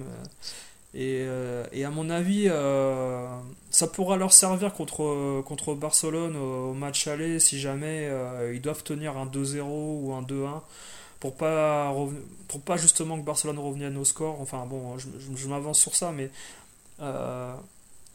[0.94, 3.26] et, euh, et à mon avis, euh,
[3.70, 8.10] ça pourra leur servir contre, contre Barcelone au, match aller si jamais
[8.52, 10.60] ils doivent tenir un 2-0 ou un 2-1
[11.20, 11.92] pour pas,
[12.48, 14.40] pour pas justement que Barcelone revienne au score.
[14.40, 16.30] Enfin bon, je, je- je m'avance sur ça, mais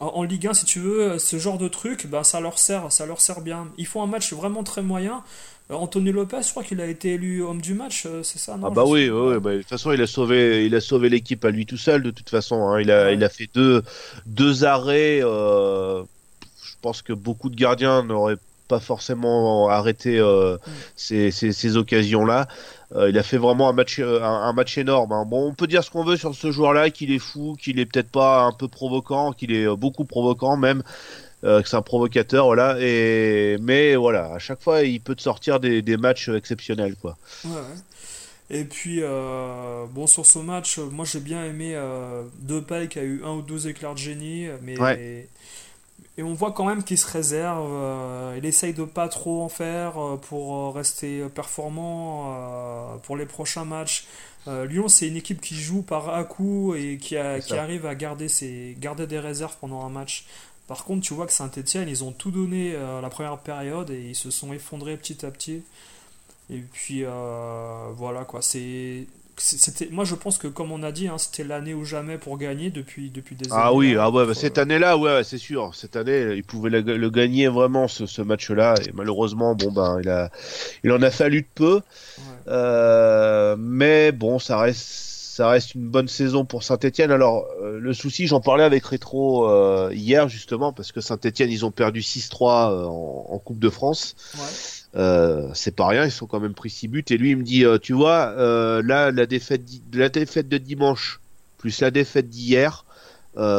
[0.00, 2.90] en, en Ligue 1, si tu veux, ce genre de truc, ben, ça leur sert,
[2.90, 3.68] ça leur sert bien.
[3.78, 5.22] Ils font un match vraiment très moyen.
[5.70, 8.56] Euh, Anthony Lopez, je crois qu'il a été élu homme du match, euh, c'est ça,
[8.56, 9.08] non Ah bah oui,
[9.40, 12.02] bah, de toute façon il a sauvé, il a sauvé l'équipe à lui tout seul
[12.02, 12.56] de toute façon.
[12.68, 12.80] hein.
[12.80, 13.14] Il a, Ouais.
[13.14, 13.82] il a fait deux,
[14.26, 15.20] deux arrêts.
[15.22, 16.02] euh,
[16.64, 18.38] je pense que beaucoup de gardiens n'auraient
[18.70, 20.56] pas forcément arrêté euh,
[20.96, 22.46] ces, ces, ces occasions-là.
[22.96, 25.12] Euh, il a fait vraiment un match, euh, un, un match énorme.
[25.12, 25.24] hein.
[25.26, 27.86] Bon, on peut dire ce qu'on veut sur ce joueur-là, qu'il est fou, qu'il est
[27.86, 30.82] peut-être pas un peu provoquant, qu'il est beaucoup provoquant même.
[31.42, 32.76] que c'est un provocateur, voilà.
[32.80, 37.16] Et mais voilà, à chaque fois, il peut te sortir des, des matchs exceptionnels, quoi.
[37.44, 37.78] Ouais, ouais.
[38.52, 43.02] Et puis, euh, bon, sur ce match, moi j'ai bien aimé euh, Depay qui a
[43.04, 45.28] eu un ou deux éclairs de génie, mais Ouais.
[46.20, 47.66] Et on voit quand même qu'il se réserve.
[47.72, 53.24] euh, il essaye de pas trop en faire euh, pour euh, rester performant pour les
[53.24, 54.06] prochains matchs.
[54.46, 58.76] Lyon, c'est une équipe qui joue par à-coup et qui, a- arrive à garder, ses,
[58.78, 60.26] garder des réserves pendant un match.
[60.66, 64.14] Par contre, tu vois que Saint-Etienne, ils ont tout donné la première période et ils
[64.16, 65.62] se sont effondrés petit à petit.
[66.48, 67.04] Et puis
[67.96, 69.06] voilà quoi, c'est
[69.40, 72.36] c'était moi je pense que comme on a dit hein, c'était l'année ou jamais pour
[72.36, 75.74] gagner depuis depuis des ah oui ah ouais bah, cette année là ouais c'est sûr
[75.74, 79.98] cette année il pouvait le, gagner vraiment ce, ce match là et malheureusement bon ben
[80.02, 80.30] il a
[80.84, 81.80] il en a fallu de peu
[82.48, 87.10] euh, mais bon ça reste ça reste une bonne saison pour Saint-Etienne.
[87.10, 91.64] Alors, euh, le souci, j'en parlais avec Rétro euh, hier, justement, parce que Saint-Etienne, ils
[91.64, 94.16] ont perdu 6-3 en, en, Coupe de France.
[94.34, 94.40] Ouais.
[94.96, 97.04] Euh, c'est pas rien, ils sont quand même pris 6 buts.
[97.10, 99.62] Et lui, il me dit, euh, tu vois, euh, là, la défaite,
[99.92, 101.20] la défaite de dimanche,
[101.58, 102.84] plus la défaite d'hier,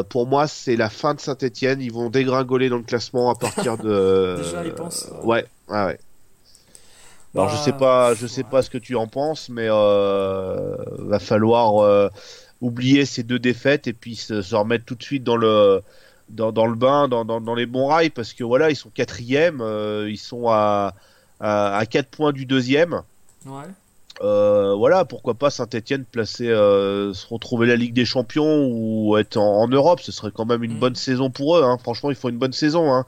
[0.10, 1.82] pour moi, c'est la fin de Saint-Etienne.
[1.82, 4.36] Ils vont dégringoler dans le classement à partir de.
[4.44, 5.10] Déjà, ils pensent.
[5.24, 6.00] Ouais, ouais, ouais.
[7.34, 11.20] Alors je sais bah, pas, je sais pas ce que tu en penses, mais va
[11.20, 12.10] falloir
[12.60, 15.82] oublier ces deux défaites et puis se, se, remettre tout de suite dans le
[16.28, 18.90] dans, dans le bain, dans, dans, dans, les bons rails, parce que voilà, ils sont
[18.90, 19.64] quatrième,
[20.08, 20.94] ils sont à
[21.42, 23.02] à, 4 points du deuxième.
[23.46, 23.64] Ouais.
[24.22, 29.38] Euh, voilà, pourquoi pas Saint-Etienne placer, euh, se retrouver la Ligue des Champions ou être
[29.38, 30.80] en, Europe, ce serait quand même une mm.
[30.80, 31.64] bonne saison pour eux.
[31.64, 31.78] Hein.
[31.82, 32.94] Franchement, il faut une bonne saison.
[32.94, 33.06] Hein.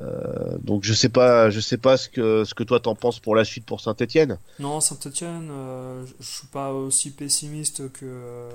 [0.00, 3.18] Euh, donc je sais pas, je sais pas ce que ce que toi t'en penses
[3.18, 4.38] pour la suite pour Saint-Etienne.
[4.60, 5.50] Non, Saint-Etienne,
[6.20, 8.48] je suis pas aussi pessimiste que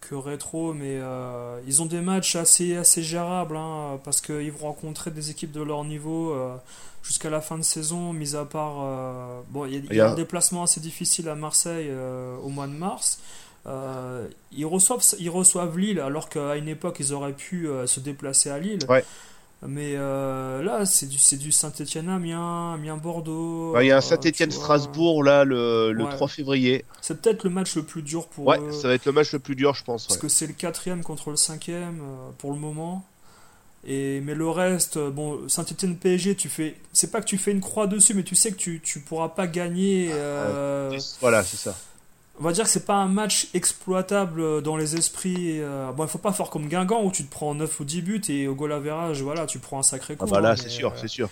[0.00, 1.00] que rétro, mais
[1.66, 5.62] ils ont des matchs assez assez gérables hein, parce qu'ils vont rencontrer des équipes de
[5.62, 6.32] leur niveau
[7.06, 8.82] jusqu'à la fin de saison, mis à part.
[8.82, 12.72] Euh, bon, il y, a, un déplacement assez difficile à Marseille euh, au mois de
[12.72, 13.20] mars.
[13.66, 18.50] Euh, ils, reçoivent, ils reçoivent Lille, alors qu'à une époque, ils auraient pu se déplacer
[18.50, 18.80] à Lille.
[19.68, 23.78] Mais là, c'est du, du Saint-Etienne Amiens, Amiens Bordeaux.
[23.80, 26.84] Il y a un Saint-Etienne Strasbourg là le, le 3 février.
[27.00, 29.38] C'est peut-être le match le plus dur pour Ouais, ça va être le match le
[29.38, 30.06] plus dur, je pense.
[30.06, 32.00] Parce que c'est le quatrième contre le cinquième
[32.38, 33.04] pour le moment.
[33.86, 37.60] Et, mais le reste, bon, Saint-Etienne PSG, tu fais, c'est pas que tu fais une
[37.60, 40.10] croix dessus, mais tu sais que tu, tu pourras pas gagner.
[40.12, 41.76] Euh, voilà, c'est ça.
[42.38, 45.60] On va dire que c'est pas un match exploitable dans les esprits.
[45.60, 48.02] Euh, bon, il faut pas faire comme Guingamp où tu te prends 9 ou 10
[48.02, 50.26] buts et au goal average, voilà, tu prends un sacré coup.
[50.28, 51.30] Ah bah là, hein, c'est sûr, c'est sûr.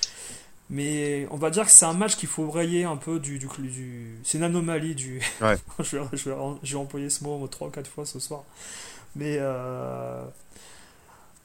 [0.70, 3.38] Mais on va dire que c'est un match qu'il faut rayer un peu du.
[3.38, 4.18] du, du...
[4.24, 5.20] C'est une anomalie du.
[5.42, 5.56] Ouais.
[5.78, 8.42] je, vais, je, vais, employer ce mot 3-4 fois ce soir.
[9.14, 9.36] Mais.
[9.38, 10.24] Euh...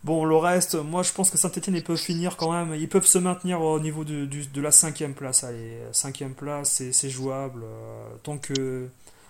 [0.06, 3.06] Bon, le reste, moi je pense que Saint-Etienne ils peuvent finir quand même, ils peuvent
[3.06, 5.44] se maintenir au niveau de, de la cinquième place.
[5.44, 7.64] Allez, cinquième place, c'est jouable.
[7.66, 8.88] Euh, tant que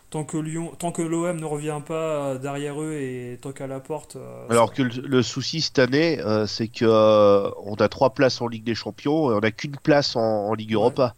[0.09, 3.67] tant que Lyon, tant que l'OM ne revient pas euh, derrière eux et tant qu'à
[3.67, 4.15] la porte.
[4.15, 8.63] Euh, Alors que le, souci cette année, c'est que on a trois places en Ligue
[8.63, 11.15] des Champions et on n'a qu'une place en, Ligue Europa.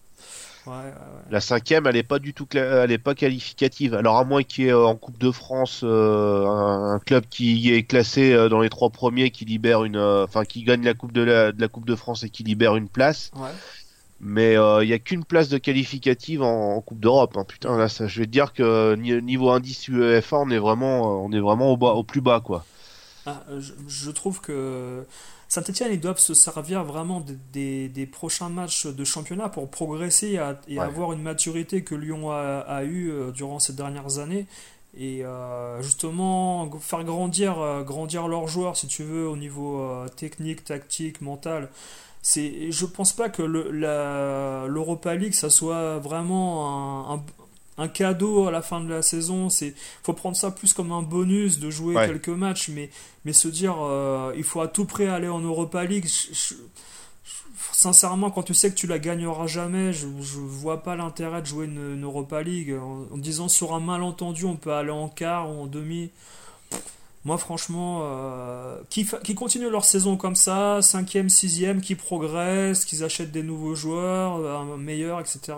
[1.30, 3.96] La cinquième, elle n'est pas du tout, elle est pas qualificative.
[3.96, 7.74] Alors à moins qu'il y ait euh, en Coupe de France euh, un, club qui
[7.74, 11.14] est classé euh, dans les trois premiers, qui libère une, enfin qui gagne la Coupe
[11.14, 13.32] de la, de la Coupe de France et qui libère une place.
[14.24, 17.36] Mais il n'y a qu'une place de qualificative en, Coupe d'Europe.
[17.38, 17.44] Hein.
[17.44, 21.32] Putain, là, ça, je vais te dire que niveau indice UEFA, on est vraiment, on
[21.32, 22.64] est vraiment au, bas, au plus bas, quoi.
[23.26, 23.44] Ah,
[23.88, 25.06] je, trouve que
[25.48, 31.14] Saint-Etienne, ils doivent se servir vraiment des, prochains matchs de championnat pour progresser et, avoir
[31.14, 34.48] une maturité que Lyon a, eu euh, durant ces dernières années.
[34.98, 40.64] Et euh, justement, faire grandir, euh, grandir leurs joueurs, si tu veux, au niveau technique,
[40.64, 41.70] tactique, mental.
[42.24, 47.24] C'est, je pense pas que l'Europa League, ça soit vraiment un,
[47.78, 49.50] un cadeau à la fin de la saison.
[49.50, 52.90] C'est faut prendre ça plus comme un bonus de jouer quelques matchs, mais
[53.26, 56.08] mais se dire euh, il faut à tout prix aller en Europa League.
[57.72, 61.66] sincèrement, quand tu sais que tu la gagneras jamais, je, vois pas l'intérêt de jouer
[61.66, 65.68] une, Europa League en, disant sur un malentendu on peut aller en quart ou en
[65.68, 66.12] demi.
[67.24, 73.04] Moi, franchement, euh, qui, qui continuent leur saison comme ça, cinquième, sixième, qui progressent, qu'ils
[73.04, 75.54] achètent des nouveaux joueurs, euh, meilleurs, etc.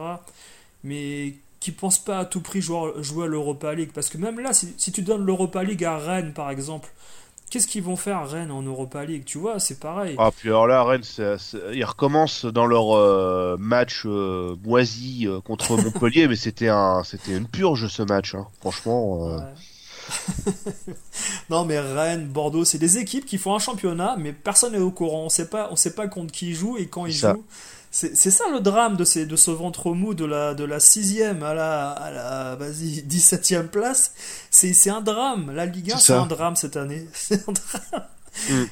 [0.84, 3.91] Mais qui pensent pas à tout prix jouer, jouer à l'Europa League.
[3.93, 6.89] Parce que même là, si, tu donnes l'Europa League à Rennes, par exemple,
[7.49, 9.24] qu'est-ce qu'ils vont faire Rennes en Europa League?
[9.26, 10.16] Tu vois, c'est pareil.
[10.18, 11.03] Ah, puis alors là, Rennes,
[11.72, 17.38] ils recommencent dans leur euh, match euh, moisi euh, contre Montpellier, mais c'était un, c'était
[17.38, 18.45] une purge ce match, hein.
[18.59, 19.39] franchement.
[21.49, 24.91] non mais Rennes, Bordeaux, c'est des équipes qui font un championnat, mais personne n'est au
[24.91, 25.26] courant.
[25.26, 27.43] On sait pas, on sait pas contre qui ils jouent et quand ils jouent.
[27.91, 31.43] C'est ça le drame de, ces, de ce ventre mou de la, de la sixième
[31.43, 34.14] à la, à la vas-y, 17e place.
[34.49, 35.51] C'est un drame.
[35.54, 37.08] La Ligue 1, c'est un drame cette année.
[37.14, 38.08] C'est un drame.
[38.49, 38.64] Mm.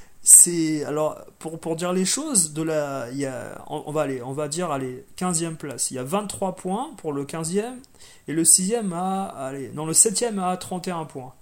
[0.43, 4.23] C'est alors pour, pour dire les choses de la il y a, on, va aller
[4.23, 7.75] on va dire allez 15e place il y a 23 points pour le 15e
[8.27, 11.33] et le 6e a allez non le 7e a 31 points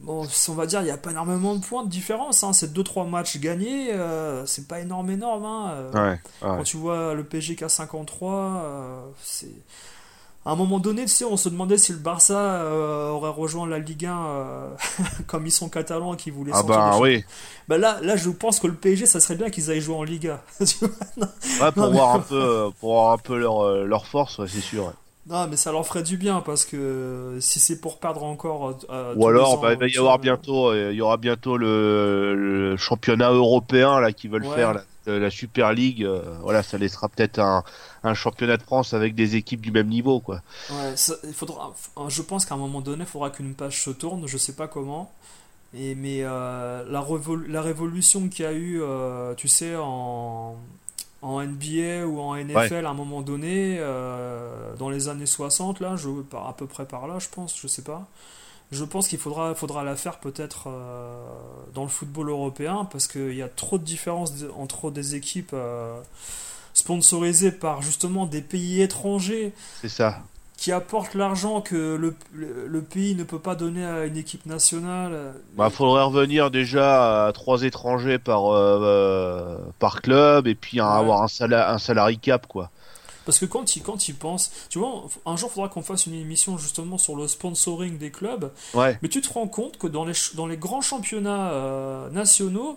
[0.00, 2.42] bon, on va dire, il n'y a pas énormément de points de différence.
[2.42, 2.52] Hein.
[2.52, 5.44] C'est 2-3 matchs gagnés, euh, c'est pas énorme, énorme.
[5.44, 5.70] Hein.
[5.72, 6.20] Euh, Ouais, ouais.
[6.40, 9.52] Quand tu vois le PSG qui a 53, euh, c'est.
[10.46, 13.66] À un moment donné, tu sais, on se demandait si le Barça euh, aurait rejoint
[13.68, 14.68] la Ligue 1 euh,
[15.26, 17.24] comme ils sont catalans et qu'ils voulaient Ah sortir bah oui,
[17.68, 20.02] bah là, là, je pense que le PSG, ça serait bien qu'ils aillent jouer en
[20.02, 20.40] Liga.
[21.18, 21.26] Non.
[21.60, 24.38] Ouais, pour Non, mais- voir un peu, euh, pour voir un peu leur, leur force,
[24.38, 24.84] ouais, c'est sûr.
[24.86, 24.92] ouais.
[25.28, 28.78] non, mais ça leur ferait du bien parce que si c'est pour perdre encore.
[28.88, 32.34] euh, Ou alors, bah, il va y avoir vois, bientôt, il y aura bientôt le,
[32.34, 34.72] le championnat européen là qui veulent faire
[35.06, 36.04] la Super League.
[36.04, 37.64] euh, voilà, ça laissera peut-être un,
[38.04, 40.42] un championnat de France avec des équipes du même niveau, quoi.
[40.68, 41.74] Ouais, ça- il faudra.
[42.08, 44.26] Je pense qu'à un moment donné, il faudra qu'une page se tourne.
[44.26, 45.12] Je sais pas comment.
[45.74, 50.56] Et, mais euh, la, révol- la révolution qu'il y a eu, euh, tu sais, en,
[51.22, 55.96] en NBA ou en NFL à un moment donné, euh, dans les années 60, là,
[55.96, 58.08] je, à peu près par là, je pense, je sais pas.
[58.72, 61.16] Je pense qu'il faudra, faudra la faire peut-être euh,
[61.74, 65.98] dans le football européen parce qu'il y a trop de différences entre des équipes euh,
[66.74, 69.52] sponsorisées par justement des pays étrangers
[69.82, 70.18] C'est ça.
[70.56, 74.46] qui apportent l'argent que le, le, le pays ne peut pas donner à une équipe
[74.46, 75.34] nationale.
[75.56, 80.86] Bah, faudrait revenir déjà à trois étrangers par euh, par club et puis Ouais.
[80.86, 82.70] avoir un salaire un salary cap, quoi.
[83.30, 86.06] Parce que quand il, quand il pense, tu vois, un jour il faudra qu'on fasse
[86.06, 88.98] une émission justement sur le sponsoring des clubs, Ouais.
[89.02, 92.76] mais tu te rends compte que dans les, dans les grands championnats euh, nationaux,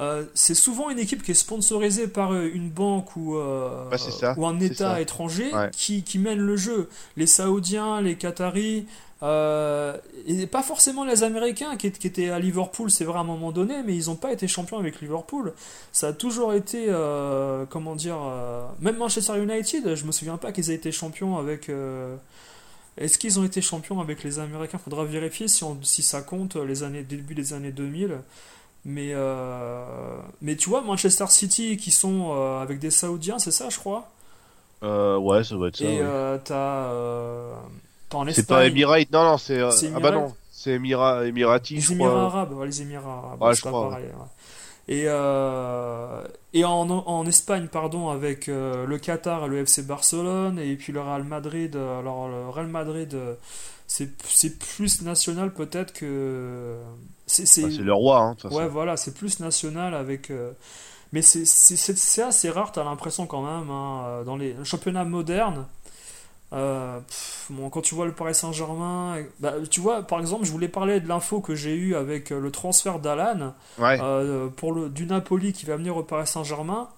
[0.00, 4.34] euh, c'est souvent une équipe qui est sponsorisée par euh, une banque ou, euh, ça,
[4.36, 5.70] ou un État étranger Ouais.
[5.72, 6.88] qui, qui mène le jeu.
[7.16, 8.86] Les Saoudiens, les Qataris,
[9.24, 9.96] euh,
[10.26, 13.52] et pas forcément les Américains qui, qui étaient à Liverpool, c'est vrai à un moment
[13.52, 15.54] donné, mais ils n'ont pas été champions avec Liverpool.
[15.92, 20.52] Ça a toujours été, euh, comment dire, euh, même Manchester United, je me souviens pas
[20.52, 21.70] qu'ils aient été champions avec.
[21.70, 22.16] euh,
[22.98, 24.78] est-ce qu'ils ont été champions avec les Américains?
[24.78, 28.18] Faudra vérifier si, on- si ça compte les années début des années 2000.
[28.86, 29.14] Mais,
[30.40, 34.10] mais tu vois, Manchester City qui sont avec des Saoudiens, c'est ça, je crois?
[34.82, 35.92] Ouais, ça doit être ça.
[35.92, 36.12] Et ouais.
[36.44, 36.90] t'as
[38.32, 39.58] C'est pas Espagne Emirate, non, non, c'est.
[39.58, 40.78] euh, ah bah non, c'est
[41.74, 42.22] les je Émirats crois.
[42.24, 44.04] arabes, ouais, les Émirats arabes, Ouais, je pas crois, pareil.
[44.06, 44.12] ouais.
[44.86, 50.58] Et, euh, et en, en Espagne, pardon, avec euh, le Qatar et le FC Barcelone,
[50.58, 51.74] et puis le Real Madrid.
[51.74, 53.16] Alors, le Real Madrid,
[53.86, 56.76] c'est plus national peut-être que.
[57.26, 58.56] C'est Bah, le roi, hein, de toute façon.
[58.60, 60.30] Ouais, voilà, c'est plus national avec.
[60.30, 60.52] euh,
[61.12, 65.64] Mais c'est- assez rare, t'as l'impression quand même, hein, dans les championnats modernes.
[66.54, 70.52] Euh, pff, bon, quand tu vois le Paris Saint-Germain, bah, tu vois, par exemple, je
[70.52, 73.98] voulais parler de l'info que j'ai eue avec euh, le transfert d'Alan Ouais.
[74.00, 76.88] euh, pour le, du Napoli qui va venir au Paris Saint-Germain.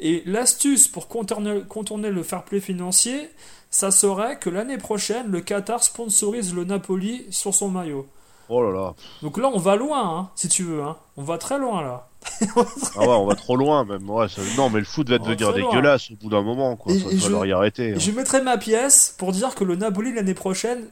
[0.00, 3.30] Et l'astuce pour contourner, contourner le fair play financier,
[3.70, 8.06] ça serait que l'année prochaine, le Qatar sponsorise le Napoli sur son maillot.
[8.48, 8.94] Oh là là.
[9.22, 10.82] Donc là, on va loin, hein, si tu veux.
[10.82, 10.96] Hein.
[11.16, 12.08] On va très loin là.
[12.96, 14.08] Ah ouais, on va trop loin même.
[14.08, 15.70] Ouais, ça- Non, mais le foot va devenir très loin.
[15.70, 16.92] dégueulasse au bout d'un moment, quoi.
[16.92, 17.92] Et- Ça et je- y arrêter.
[17.92, 17.98] Hein.
[17.98, 20.84] je mettrai ma pièce pour dire que le Napoli l'année prochaine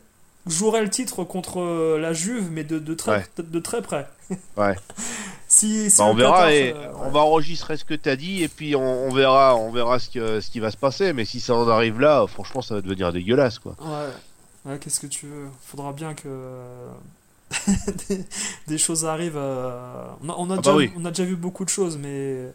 [0.47, 3.26] jouerait le titre contre euh, la Juve, mais de, de, très, Ouais.
[3.37, 4.09] de, de très près.
[4.57, 4.74] Ouais.
[5.49, 8.49] si, si Bah, on verra et euh, on va enregistrer ce que t'as dit et
[8.49, 11.12] puis on, on verra, on verra ce, que, ce qui va se passer.
[11.12, 13.76] Mais si ça en arrive là, franchement, ça va devenir dégueulasse, quoi.
[13.81, 15.49] Ouais, ouais qu'est-ce que tu veux?
[15.64, 16.28] Faudra bien que
[18.09, 18.25] des,
[18.69, 19.37] des choses arrivent.
[19.37, 20.93] euh, On, a, on, a Ah déjà, bah oui.
[20.97, 22.53] on a déjà vu beaucoup de choses, mais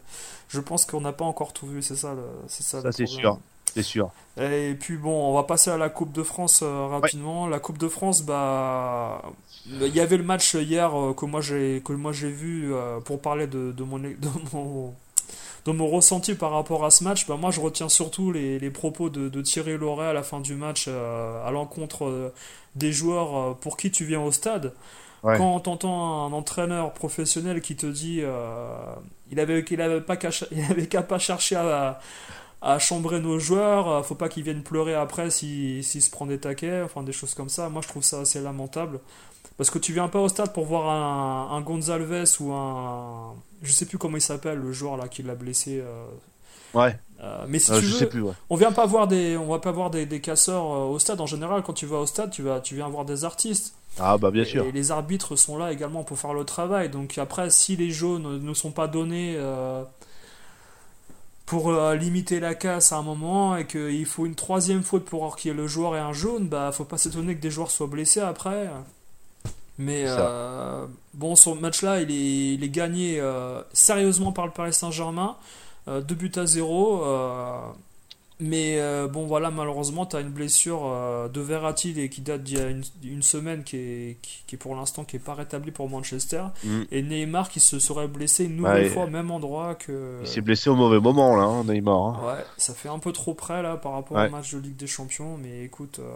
[0.48, 3.06] je pense qu'on n'a pas encore tout vu, c'est ça le, c'est ça, Ça, c'est
[3.06, 3.38] sûr.
[3.74, 4.10] C'est sûr.
[4.40, 7.46] Et puis bon, on va passer à la Coupe de France euh, rapidement.
[7.46, 9.20] La Coupe de France, bah,
[9.66, 13.00] il y avait le match hier euh, que moi j'ai que moi j'ai vu euh,
[13.00, 14.14] pour parler de, de mon de
[14.54, 14.94] mon
[15.72, 17.26] de mon ressenti par rapport à ce match.
[17.26, 20.40] Bah moi, je retiens surtout les, les propos de, de Thierry Loret à la fin
[20.40, 22.32] du match euh, à l'encontre euh,
[22.74, 24.72] des joueurs euh, pour qui tu viens au stade.
[25.22, 25.36] Ouais.
[25.38, 28.22] Quand t'entends un entraîneur professionnel qui te dit
[29.30, 32.00] il avait qu'il avait pas qu'à ch- il avait qu'à pas chercher à
[32.62, 36.38] à chambrer nos joueurs, faut pas qu'ils viennent pleurer après s'ils s'ils se prennent des
[36.38, 37.68] taquets, enfin des choses comme ça.
[37.68, 39.00] Moi je trouve ça assez lamentable.
[39.56, 43.34] Parce que tu viens pas au stade pour voir un, un Gonzalves ou un.
[43.62, 45.80] Je sais plus comment il s'appelle, le joueur là qui l'a blessé.
[45.82, 46.06] euh,
[46.74, 46.94] Ouais.
[47.22, 48.20] euh, mais si Euh, tu je veux, sais plus.
[48.20, 48.34] Ouais.
[48.50, 51.20] on vient pas voir des, on va pas voir des, des casseurs au stade.
[51.22, 53.74] En général, quand tu vas au stade, tu vas, tu viens voir des artistes.
[53.98, 54.62] Ah bah bien sûr.
[54.66, 56.90] Et les arbitres sont là également pour faire le travail.
[56.90, 59.82] Donc après, si les jaunes ne sont pas donnés euh,
[61.46, 65.50] pour limiter la casse à un moment et qu'il faut une troisième faute pour qu'il
[65.50, 67.86] y ait le joueur et un jaune, bah faut pas s'étonner que des joueurs soient
[67.86, 68.68] blessés après.
[69.78, 74.72] Mais euh, bon, ce match-là, il est, il est gagné euh, sérieusement par le Paris
[74.72, 75.36] Saint-Germain.
[75.88, 77.04] Euh, deux buts à zéro.
[77.04, 77.58] euh,
[78.40, 80.80] Mais bon, voilà, malheureusement, tu as une blessure
[81.32, 84.54] de Verratti et qui date d'il y a une, une semaine, qui est, qui, qui
[84.56, 86.42] est pour l'instant qui est pas rétablie pour Manchester.
[86.64, 86.82] Mm.
[86.92, 88.88] Et Neymar qui se serait blessé une nouvelle Ouais.
[88.90, 90.18] fois au même endroit que.
[90.22, 91.96] Il s'est blessé au mauvais moment là, hein, Neymar.
[91.98, 92.20] hein.
[92.26, 94.26] Ouais, ça fait un peu trop près là par rapport Ouais.
[94.28, 96.12] au match de Ligue des Champions, mais écoute, euh,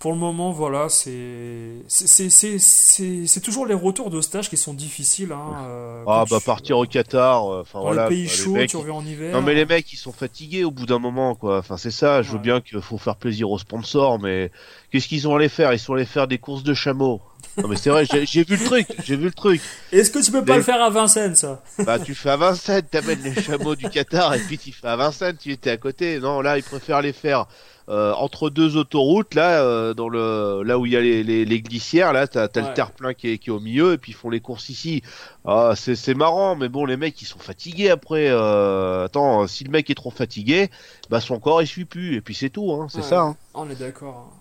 [0.00, 4.48] pour le moment, voilà, c'est c'est- c'est c'est- c'est- c'est toujours les retours de stage
[4.48, 5.30] qui sont difficiles.
[5.30, 8.08] Hein, euh, Ah quand bah tu- partir au Qatar, euh, enfin dans voilà.
[8.08, 9.32] pays mecs, tu reviens en hiver.
[9.34, 11.58] Non mais les mecs ils sont fatigués au bout d'un moment quoi.
[11.58, 12.22] Enfin c'est ça.
[12.22, 14.50] Je veux bien qu'il faut faire plaisir aux sponsors, mais
[14.90, 15.72] qu'est-ce qu'ils ont allé faire?
[15.74, 17.20] Ils sont allés faire des courses de chameaux.
[17.58, 19.60] Non mais c'est vrai, j'ai vu le truc, j'ai vu le truc.
[19.92, 21.62] Est-ce que tu peux pas le faire à Vincennes, ça?
[21.80, 24.96] Bah tu fais à Vincennes, t'amènes les chameaux du Qatar et puis tu fais à
[24.96, 26.20] Vincennes, tu étais à côté.
[26.20, 27.46] Non là ils préfèrent les faire
[27.90, 31.44] euh, entre deux autoroutes là, euh, dans le là où il y a les, les,
[31.44, 32.68] les glissières là, t'as Ouais.
[32.68, 35.02] le terre-plein qui est, qui est au milieu et puis ils font les courses ici.
[35.44, 38.28] Ah c'est c'est marrant, mais bon les mecs ils sont fatigués après.
[38.28, 39.04] Euh...
[39.06, 40.70] Attends, si le mec est trop fatigué,
[41.10, 43.02] bah son corps il suit plus et puis c'est tout, hein, c'est Ouais.
[43.02, 43.20] ça.
[43.22, 43.36] Hein.
[43.54, 44.30] On est d'accord.
[44.32, 44.39] hein.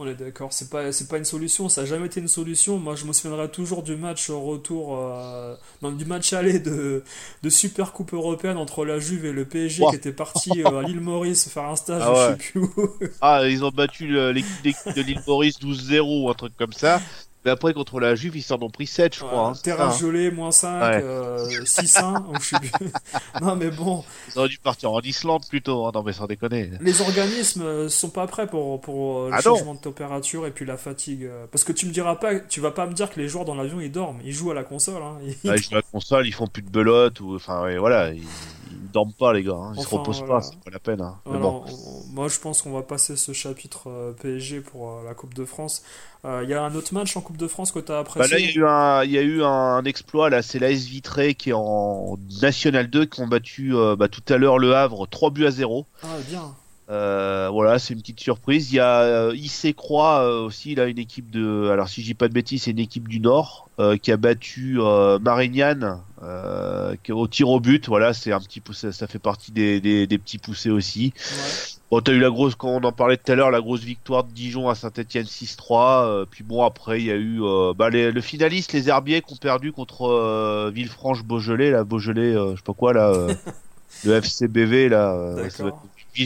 [0.00, 2.78] On est d'accord, c'est pas c'est pas une solution, ça a jamais été une solution.
[2.78, 7.02] Moi, je me souviendrai toujours du match retour, euh, non, du match aller de,
[7.42, 10.82] de Super Coupe européenne entre la Juve et le PSG qui était parti euh, à
[10.84, 12.90] l'île Maurice faire un stage, Ah je sais plus où.
[13.20, 17.00] Ah ils ont battu l'équipe de l'île Maurice 12-0 ou un truc comme ça.
[17.44, 19.48] Mais après contre la Juve ils s'en ont pris 7 je crois.
[19.48, 19.96] Hein, terrain hein.
[19.98, 21.00] gelé, moins 5, Ouais.
[21.02, 22.70] euh, 6-1, ou je sais plus.
[23.40, 25.92] non mais bon, Ils auraient dû partir en Islande plutôt, hein.
[25.94, 26.70] non mais sans déconner.
[26.80, 29.56] les organismes euh, sont pas prêts pour, pour euh, le Ah non.
[29.56, 31.24] changement de température et puis la fatigue.
[31.24, 33.44] euh, Parce que tu me diras pas, tu vas pas me dire que les joueurs
[33.44, 35.02] dans l'avion ils dorment, ils jouent à la console.
[35.02, 35.18] Hein.
[35.22, 37.78] Ils- Là, ils jouent à la console, ils font plus de belote, ou enfin ouais,
[37.78, 38.22] voilà, ils,
[38.70, 39.72] ils dorment pas les gars, hein.
[39.76, 40.34] ils se Enfin, reposent voilà.
[40.36, 41.00] pas, c'est pas la peine.
[41.00, 41.16] Hein.
[41.26, 44.60] Mais Voilà, bon, on- on- moi je pense qu'on va passer ce chapitre euh, PSG
[44.60, 45.82] pour euh, la Coupe de France.
[46.24, 48.26] Euh, Il y a un autre match en Coupe de France que tu as bah,
[48.26, 50.58] là il y apprécié a eu un, il y a eu un exploit là, c'est
[50.58, 54.58] l'AS Vitré qui est en National 2 qui ont battu euh, bah, tout à l'heure
[54.58, 55.86] le Havre 3 buts à 0.
[56.02, 56.54] Ah bien.
[56.90, 58.72] Euh, voilà, c'est une petite surprise.
[58.72, 61.68] Il y a euh, IC Croix euh, aussi, là, une équipe de.
[61.70, 64.16] Alors, si je dis pas de bêtises, c'est une équipe du Nord euh, qui a
[64.16, 67.88] battu euh, Marignane euh, au tir au but.
[67.88, 71.12] Voilà, c'est un petit poussé, ça fait partie des, des, des petits poussés aussi.
[71.16, 71.78] Ouais.
[71.90, 74.24] Bon, t'as eu la grosse, quand on en parlait tout à l'heure, la grosse victoire
[74.24, 76.04] de Dijon à Saint-Etienne 6-3.
[76.06, 79.22] euh, puis bon, après, il y a eu euh, bah, les, le finaliste, les Herbiers,
[79.22, 83.34] qui ont perdu contre euh, Villefranche-Beaujolais, là, Beaujolais, euh, je sais pas quoi, là, euh,
[84.04, 85.50] le FCBV, là, euh, ouais,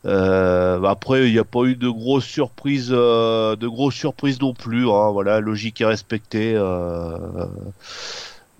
[0.05, 4.55] Euh, après, il n'y a pas eu de grosses surprises, euh, de grosses surprises non
[4.55, 4.89] plus.
[4.89, 6.55] Hein, voilà, logique et respectée.
[6.55, 7.18] Euh,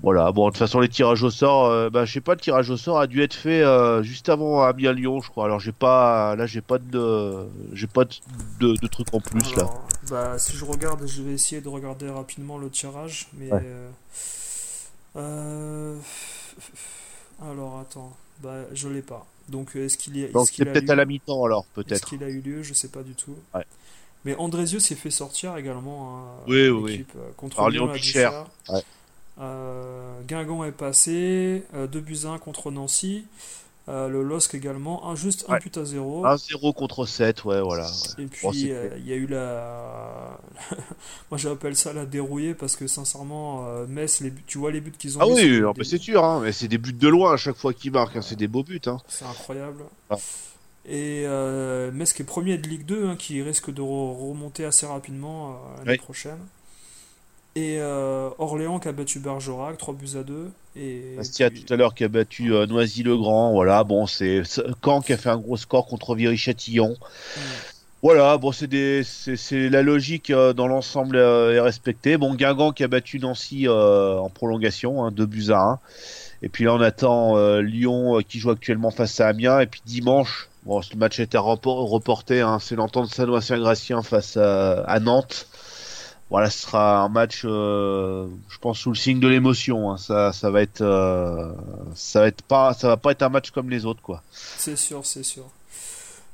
[0.03, 0.33] voilà.
[0.33, 2.70] Bon, de toute façon, les tirages au sort, euh, bah, je sais pas, le tirage
[2.70, 5.45] au sort a dû être fait euh, juste avant Amiens Lyon, je crois.
[5.45, 8.14] Alors, j'ai pas, là, j'ai pas de, j'ai pas de,
[8.61, 9.68] de, de trucs en plus là.
[10.11, 13.29] Bah, si je regarde, je vais essayer de regarder rapidement le tirage.
[13.35, 13.53] Mais.
[13.53, 13.62] Ouais.
[13.64, 13.91] euh,
[15.14, 15.97] euh,
[17.43, 18.12] alors attends,
[18.43, 19.26] bah, je l'ai pas.
[19.49, 20.28] Donc est-ce qu'il y a.
[20.28, 22.09] Donc, est-ce qu'il c'est peut-être eu- à la mi-temps alors, Est-ce peut-être.
[22.09, 23.34] qu'il a eu lieu Je sais pas du tout.
[23.55, 23.64] Ouais.
[24.24, 26.18] Mais Andrézieux s'est fait sortir également.
[26.18, 27.90] hein, Oui, oui, euh, contre Par Lyon.
[27.93, 28.47] Duchère.
[28.68, 28.82] Ouais.
[29.40, 31.64] Euh, Guingamp est passé.
[31.74, 33.24] 2 buts à 1 contre Nancy.
[33.88, 35.09] Euh, le LOSC également.
[35.11, 35.59] Un, juste un Ouais.
[35.59, 36.24] but à 0.
[36.24, 37.86] 1-0 contre 7, ouais, voilà.
[37.86, 38.22] ouais.
[38.22, 40.22] Et puis Bon, c'est euh, il y a eu la.
[41.31, 44.81] Moi j'appelle ça la dérouillée parce que sincèrement, euh, Metz, les buts- tu vois les
[44.81, 46.79] buts qu'ils ont Ah mis, oui, c'est des- mais c'est sûr, hein, mais c'est des
[46.79, 48.81] buts de loin à chaque fois qu'ils marquent, hein, c'est des beaux buts.
[48.87, 48.99] Hein.
[49.09, 49.83] C'est incroyable.
[50.11, 50.17] Ah.
[50.85, 54.65] Et euh, Metz qui est premier de Ligue 2, hein, qui risque de re- remonter
[54.65, 55.99] assez rapidement euh, l'année Oui.
[55.99, 56.39] prochaine.
[57.55, 60.51] Et euh, Orléans qui a battu Bergerac, 3 buts à 2.
[60.75, 64.63] Et Bastia puis- tout à l'heure qui a battu euh, Noisy-le-Grand, voilà, bon, c'est c'est
[64.83, 66.97] Caen qui a fait un gros score contre Viry-Châtillon.
[68.03, 72.17] Voilà, bon, c'est des, c'est, la logique euh, dans l'ensemble euh, est respectée.
[72.17, 75.79] Bon, Guingamp qui a battu Nancy euh, en prolongation, hein, 2 buts à 1.
[76.43, 79.61] Et puis là, on attend Lyon qui joue actuellement face à Amiens.
[79.61, 84.37] Et puis dimanche, bon, ce match a été repor- reporté, hein, c'est l'entente Sanois-Saint-Gratien face
[84.37, 85.47] à, Nantes.
[86.31, 89.93] Voilà, ce sera un match, je pense, sous le signe de l'émotion.
[89.93, 89.97] hein.
[89.99, 90.63] Ça, ça va
[91.95, 94.25] ça va pas, ça va pas être un match comme les autres, quoi.
[94.33, 95.45] C'est sûr, c'est sûr.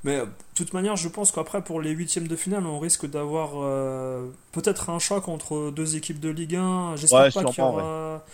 [0.04, 3.06] Mais euh, de toute manière, je pense qu'après, pour les huitièmes de finale, on risque
[3.08, 6.96] d'avoir euh, peut-être un choc entre deux équipes de Ligue 1.
[6.96, 8.24] J'espère Ouais, pas qu'il y aura.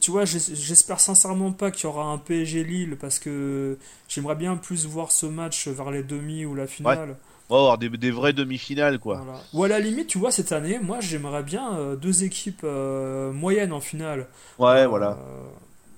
[0.00, 3.76] Tu vois, j'es- j'espère sincèrement pas qu'il y aura un PSG Lille parce que
[4.08, 7.16] j'aimerais bien plus voir ce match vers les demi ou la finale.
[7.50, 9.16] On va avoir des, des vraies demi-finales, quoi.
[9.16, 9.40] Voilà.
[9.52, 13.32] Ou à la limite, tu vois, cette année, moi j'aimerais bien euh, deux équipes euh,
[13.32, 14.28] moyennes en finale.
[14.58, 15.18] Ouais, voilà.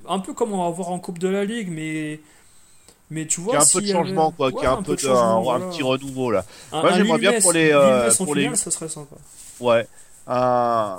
[0.09, 2.20] Un peu comme on va voir en Coupe de la Ligue, mais.
[3.11, 4.49] Mais tu vois, a un peu de y avait- changement, quoi.
[4.49, 6.45] Ouais, qui a un, peu de un, petit renouveau, là.
[6.73, 9.15] Un- Moi, j'aimerais bien pour les, euh, pour les- finale, ça serait sympa.
[9.61, 9.87] Ouais.
[10.27, 10.97] Un,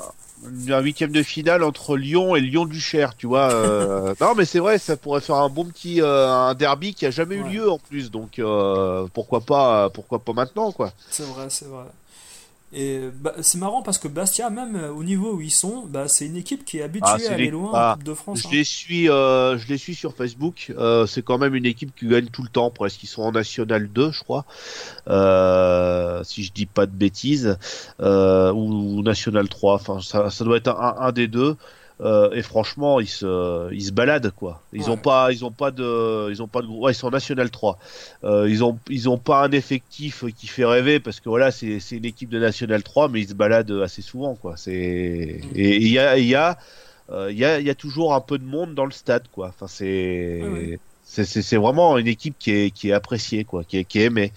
[0.69, 3.51] un huitième de finale entre Lyon et Lyon du Cher, tu vois.
[3.51, 7.05] euh, non, mais c'est vrai, ça pourrait faire un bon petit euh, un derby qui
[7.05, 7.49] a jamais Ouais.
[7.49, 8.39] eu lieu en plus, donc
[9.13, 10.91] pourquoi pas, pourquoi pas maintenant, quoi.
[11.09, 11.83] C'est vrai, c'est vrai.
[12.73, 16.09] Et bah, c'est marrant parce que Bastia, même euh, au niveau où ils sont, bah,
[16.09, 18.41] c'est une équipe qui est habituée Ah, c'est à aller loin ah, de France.
[18.41, 18.51] Je hein.
[18.51, 20.73] les suis, euh, je les suis sur Facebook.
[20.77, 23.01] Euh, c'est quand même une équipe qui gagne tout le temps, presque.
[23.03, 24.45] Ils sont en National 2, je crois,
[26.25, 27.57] si je dis pas de bêtises,
[27.99, 29.75] ou, ou National 3.
[29.75, 31.55] Enfin, ça, ça doit être un, un des deux.
[31.99, 34.61] Euh, et franchement, ils se, ils se baladent quoi.
[34.71, 34.89] Ils Ouais.
[34.89, 37.79] ont pas, ils ont pas de, ils ont pas de, ouais, ils sont National 3.
[38.23, 41.79] Euh, ils ont, ils ont pas un effectif qui fait rêver parce que voilà, c'est,
[41.79, 44.57] c'est une équipe de National 3, mais ils se baladent assez souvent quoi.
[44.57, 46.57] C'est, et il y a, il y a,
[47.09, 49.27] euh, il y a, il y a toujours un peu de monde dans le stade
[49.29, 49.47] quoi.
[49.49, 53.85] Enfin, c'est, c'est, c'est vraiment une équipe qui est, qui est appréciée quoi, qui est,
[53.85, 54.33] qui est aimée.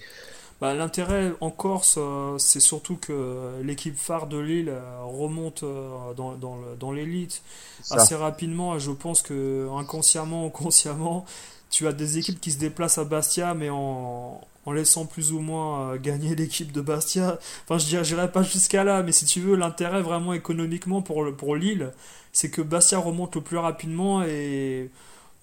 [0.61, 6.13] Bah, L'intérêt en Corse, euh, c'est surtout que l'équipe phare de Lille euh, remonte euh,
[6.15, 7.41] dans, dans dans l'élite
[7.89, 8.75] assez rapidement.
[8.75, 11.25] Et je pense que inconsciemment ou consciemment,
[11.71, 15.39] tu as des équipes qui se déplacent à Bastia, mais en, en laissant plus ou
[15.39, 17.39] moins gagner l'équipe de Bastia.
[17.65, 21.33] Enfin, je dirais, pas jusqu'à là, mais si tu veux, l'intérêt vraiment économiquement pour, le-
[21.35, 21.91] pour Lille,
[22.33, 24.91] c'est que Bastia remonte le plus rapidement et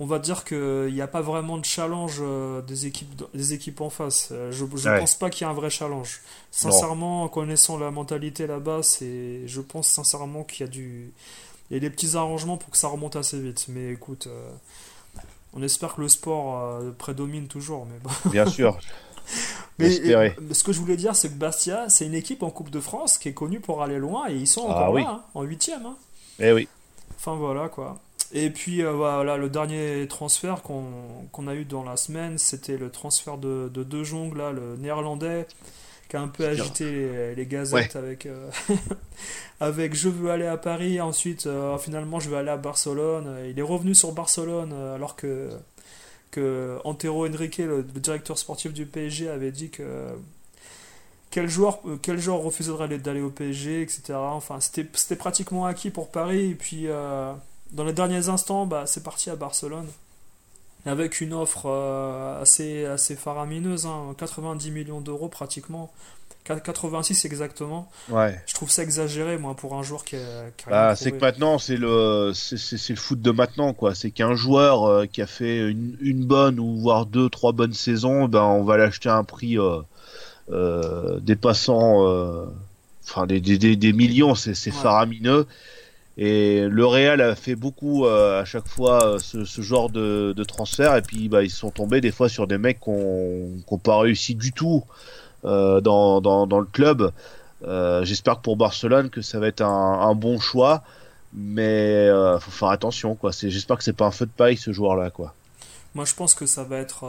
[0.01, 3.80] on va dire qu'il n'y a pas vraiment de challenge euh, des équipes, des équipes
[3.80, 4.28] en face.
[4.30, 4.99] Euh, Je ne Ouais.
[5.01, 6.20] pense pas qu'il y ait un vrai challenge.
[6.53, 11.12] Sincèrement, en connaissant la mentalité là-bas, c'est, je pense sincèrement qu'il y a du,
[11.70, 13.66] il y a des petits arrangements pour que ça remonte assez vite.
[13.68, 14.51] Mais écoute, euh,
[15.53, 17.84] on espère que le sport euh, prédomine toujours.
[17.86, 18.30] Mais bon.
[18.30, 18.78] Bien sûr.
[19.78, 22.80] Mais ce que je voulais dire, c'est que Bastia, c'est une équipe en Coupe de
[22.80, 25.03] France qui est connue pour aller loin et ils sont Ah encore oui.
[25.03, 25.84] là, hein, en huitième.
[25.86, 25.96] hein.
[26.40, 26.68] Eh oui.
[27.16, 27.99] Enfin voilà quoi.
[28.33, 30.85] Et puis euh, voilà, le dernier transfert qu'on
[31.33, 34.76] qu'on a eu dans la semaine, c'était le transfert de, de De Jong, là, le
[34.76, 35.47] néerlandais,
[36.11, 38.51] qui a un peu agité les, les gazettes avec, euh,
[39.61, 43.35] avec je veux aller à Paris, ensuite euh, finalement je veux aller à Barcelone.
[43.49, 45.49] Il est revenu sur Barcelone alors que,
[46.31, 49.85] que Antero Henrique, le, le directeur sportif du PSG, avait dit que
[51.31, 54.03] quel joueur, quel joueur refuserait d'aller- au PSG, etc.
[54.14, 56.51] Enfin, c'était c'était pratiquement acquis pour Paris.
[56.51, 57.33] Et puis, euh,
[57.72, 59.86] dans les derniers instants, bah, c'est parti à Barcelone.
[60.86, 65.90] Avec une offre euh, assez, assez faramineuse, hein, 90 millions d'euros pratiquement.
[66.44, 67.90] Qu- 86 exactement.
[68.08, 68.40] Ouais.
[68.46, 71.20] Je trouve ça exagéré, moi, pour un joueur qui a, qui a Bah, c'est que
[71.20, 73.94] maintenant, c'est le, c'est, le foot de maintenant, quoi.
[73.94, 77.74] C'est qu'un joueur euh, qui a fait une, une bonne ou voire deux, trois bonnes
[77.74, 79.80] saisons, ben, on va l'acheter à un prix euh,
[80.50, 82.06] euh, dépassant,
[83.04, 84.34] enfin, des, des, des, millions.
[84.34, 84.76] C'est, c'est Ouais.
[84.76, 85.46] faramineux.
[86.20, 90.34] Et le Real a fait beaucoup euh, à chaque fois euh, ce, ce genre de,
[90.36, 90.96] de transfert.
[90.96, 94.34] Et puis, bah, ils sont tombés des fois sur des mecs qui n'ont pas réussi
[94.34, 94.82] du tout
[95.44, 97.12] euh, dans, dans, dans le club.
[97.64, 100.82] Euh, J'espère que pour Barcelone que ça va être un, un bon choix,
[101.32, 102.08] mais
[102.40, 103.30] faut faire attention quoi.
[103.32, 105.34] J'espère que c'est pas un feu de paille ce joueur là quoi.
[105.94, 107.04] Moi, je pense que ça va être.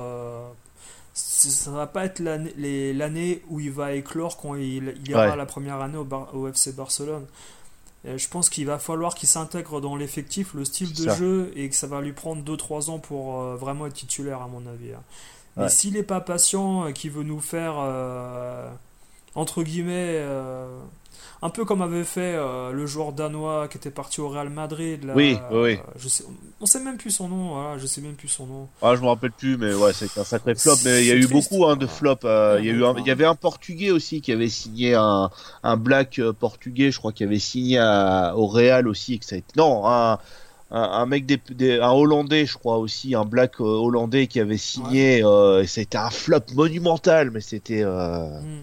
[1.14, 5.36] ça va pas être l'année où il va éclore quand il, il ira Ouais.
[5.36, 7.26] la première année au, Bar- au FC Barcelone.
[8.06, 11.16] Et je pense qu'il va falloir qu'il s'intègre dans l'effectif, le style de ça.
[11.16, 14.48] jeu, et que ça va lui prendre 2-3 ans pour euh, vraiment être titulaire, à
[14.48, 14.94] mon avis.
[14.94, 15.04] hein.
[15.58, 18.70] Mais s'il n'est pas patient, et qu'il veut nous faire, euh,
[19.36, 20.80] entre guillemets, euh,
[21.42, 25.04] un peu comme avait fait euh, le joueur danois qui était parti au Real Madrid.
[25.06, 26.24] Là, Oui, oui, euh, je sais,
[26.62, 28.68] on sait même plus son nom, voilà, je sais même plus son nom.
[28.82, 31.16] Ah je me rappelle plus mais ouais c'est un sacré flop mais il y a
[31.16, 31.50] eu triste.
[31.52, 32.24] beaucoup hein, de flops.
[32.26, 33.02] euh, Ouais, il y a eu ouais, un- ouais.
[33.02, 35.30] il y avait un portugais aussi qui avait signé un
[35.64, 39.36] un black portugais je crois qui avait signé à- au Real aussi et que ça
[39.36, 40.20] a été non un
[40.72, 44.40] un, un mec des, des- un hollandais je crois aussi un black euh, hollandais qui
[44.40, 48.62] avait signé euh, et ça a été un flop monumental mais c'était euh, Hmm.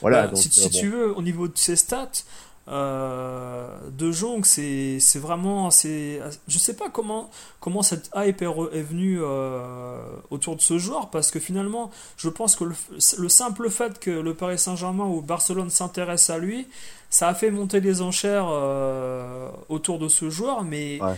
[0.00, 0.78] Voilà Bah, donc si, euh, si bon.
[0.78, 2.24] tu veux, au niveau de ses stats,
[2.66, 5.70] euh, De Jong, c'est vraiment.
[5.70, 7.30] c'est Je sais pas comment,
[7.60, 9.98] comment cette hype est, venue euh,
[10.30, 12.74] autour de ce joueur, parce que finalement, je pense que le,
[13.18, 16.66] le simple fait que le Paris Saint-Germain ou Barcelone s'intéresse à lui,
[17.10, 21.00] ça a fait monter les enchères euh, autour de ce joueur, mais.
[21.02, 21.14] Ouais.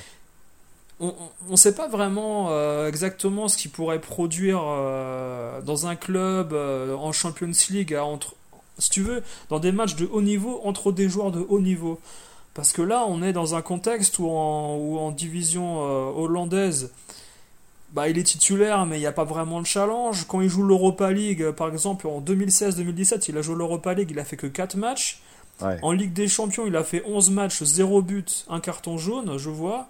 [0.99, 1.13] On
[1.51, 2.49] ne sait pas vraiment
[2.87, 4.63] exactement ce qu'il pourrait produire
[5.63, 8.36] dans un club en Champions League à entre,
[8.79, 11.99] si tu veux, dans des matchs de haut niveau entre des joueurs de haut niveau.
[12.55, 16.91] Parce que là, on est dans un contexte où en, où en division euh, hollandaise,
[17.93, 20.27] bah, il est titulaire, mais il n'y a pas vraiment de challenge.
[20.27, 24.09] Quand il joue l'Europa League, euh, par exemple, en 2016-2017, il a joué l'Europa League,
[24.11, 25.21] il a fait que 4 matchs.
[25.63, 25.79] Ouais.
[25.83, 29.49] En Ligue des Champions, il a fait 11 matchs, 0 but, un carton jaune, je
[29.51, 29.87] vois.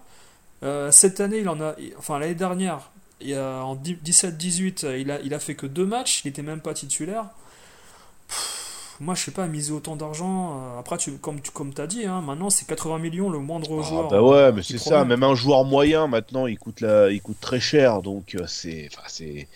[0.63, 2.89] Euh, cette année, il en a, enfin l'année dernière,
[3.21, 6.61] il a- en 17-18, il a, il a fait que 2 matchs, il n'était même
[6.61, 7.25] pas titulaire.
[8.99, 10.59] Moi, je sais pas, miser autant d'argent.
[10.75, 13.77] euh, après, tu, comme tu comme as dit, hein, maintenant c'est 80 millions le moindre
[13.79, 14.07] Ah, joueur.
[14.09, 15.05] bah ouais, mais c'est ça.
[15.05, 18.01] Même un joueur moyen maintenant, il coûte la, il coûte très cher.
[18.01, 19.47] Donc euh, c'est, enfin c'est,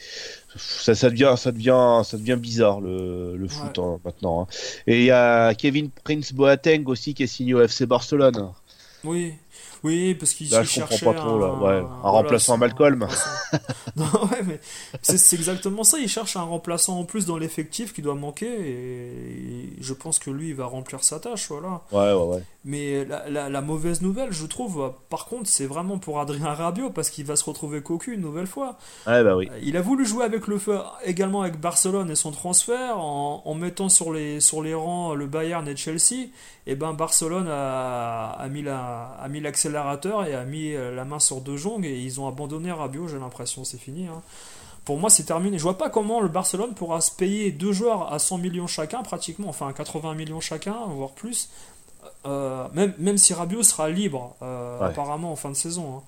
[0.55, 4.41] ça, ça devient, ça devient, ça devient bizarre le, le foot hein, maintenant.
[4.43, 4.47] hein.
[4.87, 8.51] Et il y a Kevin Prince Boateng aussi qui est signé au FC Barcelone.
[9.03, 9.33] Oui,
[9.83, 11.47] oui, parce qu'il Là, je comprends pas trop, là.
[11.47, 13.07] un, Ouais, un voilà, remplaçant à Malcolm.
[13.95, 14.59] non, ouais, mais
[15.01, 15.97] c'est c'est exactement ça.
[15.97, 20.29] Il cherche un remplaçant en plus dans l'effectif qui doit manquer et je pense que
[20.29, 21.81] lui, il va remplir sa tâche, voilà.
[21.91, 22.43] Ouais, ouais, ouais.
[22.63, 26.53] Mais la, la- la mauvaise nouvelle, je trouve, euh, par contre, c'est vraiment pour Adrien
[26.53, 28.77] Rabiot parce qu'il va se retrouver cocu une nouvelle fois.
[29.07, 29.49] Ouais, bah oui.
[29.63, 33.53] Il a voulu jouer avec le feu également avec Barcelone et son transfert en, en
[33.55, 36.27] mettant sur les, sur les rangs le Bayern et Chelsea.
[36.67, 41.03] Et ben Barcelone a, a mis la- a mis l'accélérateur et a mis euh, la
[41.03, 44.05] main sur De Jong et ils ont abandonné Rabiot, j'ai l'impression, c'est fini.
[44.05, 44.21] hein.
[44.85, 45.57] Pour moi, c'est terminé.
[45.59, 49.03] Je vois pas comment le Barcelone pourra se payer deux joueurs à 100 millions chacun,
[49.03, 51.49] pratiquement, enfin 80 millions chacun, voire plus.
[52.25, 54.85] Euh, même, même si Rabiot sera libre, euh, Ouais.
[54.87, 55.97] apparemment, en fin de saison.
[55.97, 56.01] hein.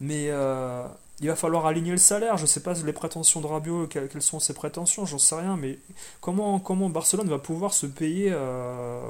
[0.00, 0.84] Mais euh,
[1.20, 2.36] il va falloir aligner le salaire.
[2.36, 5.56] Je sais pas les prétentions de Rabiot, que- quelles sont ses prétentions, j'en sais rien.
[5.56, 5.78] Mais
[6.20, 8.32] comment, comment Barcelone va pouvoir se payer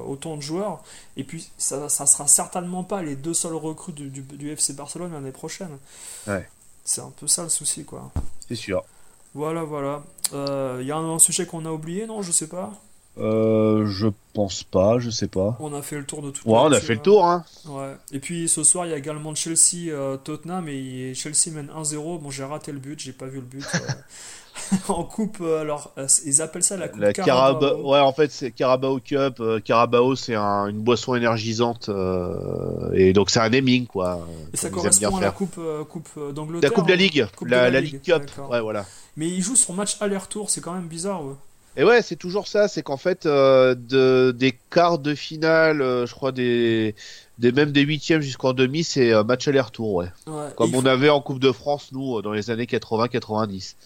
[0.06, 0.82] autant de joueurs?
[1.16, 4.72] Et puis, ça, ça sera certainement pas les deux seuls recrues du, du, du FC
[4.72, 5.76] Barcelone l'année prochaine.
[6.26, 6.48] Ouais.
[6.84, 8.10] C'est un peu ça le souci, quoi.
[8.48, 8.82] C'est sûr.
[9.34, 10.02] Voilà, voilà.
[10.32, 12.22] Il y a un, un sujet qu'on a oublié, non?
[12.22, 12.72] Je sais pas.
[13.20, 15.56] Euh, je pense pas, je sais pas.
[15.60, 16.48] On a fait le tour de tout.
[16.48, 17.44] Ouais, on a fait le tour, hein.
[17.66, 17.94] Ouais.
[18.12, 22.20] Et puis ce soir, il y a également Chelsea euh, Tottenham et Chelsea mène 1-0.
[22.20, 23.64] Bon, j'ai raté le but, j'ai pas vu le but.
[23.74, 23.78] euh.
[24.88, 25.92] en coupe, alors
[26.26, 27.60] ils appellent ça la coupe La Carabao.
[27.60, 29.40] Carabao, ouais, en fait, c'est Carabao Cup.
[29.64, 34.26] Carabao, c'est un- une boisson énergisante, euh, et donc c'est un naming, quoi.
[34.52, 36.70] Et ça correspond à la coupe, coupe d'Angleterre.
[36.70, 36.98] La Coupe de la hein.
[36.98, 38.22] Ligue, Coupe la, Ligue, Cup.
[38.50, 38.84] Ouais, voilà.
[39.16, 41.24] Mais ils jouent son match aller-retour, c'est quand même bizarre.
[41.24, 41.34] Ouais.
[41.78, 46.06] Et ouais, c'est toujours ça, c'est qu'en fait, euh, de, des quarts de finale, euh,
[46.06, 46.94] je crois des,
[47.38, 50.08] des même des huitièmes jusqu'en demi, c'est euh, match aller-retour, ouais.
[50.26, 50.48] Ouais.
[50.56, 53.76] Comme on faut- avait en Coupe de France, nous, dans les années 80-90.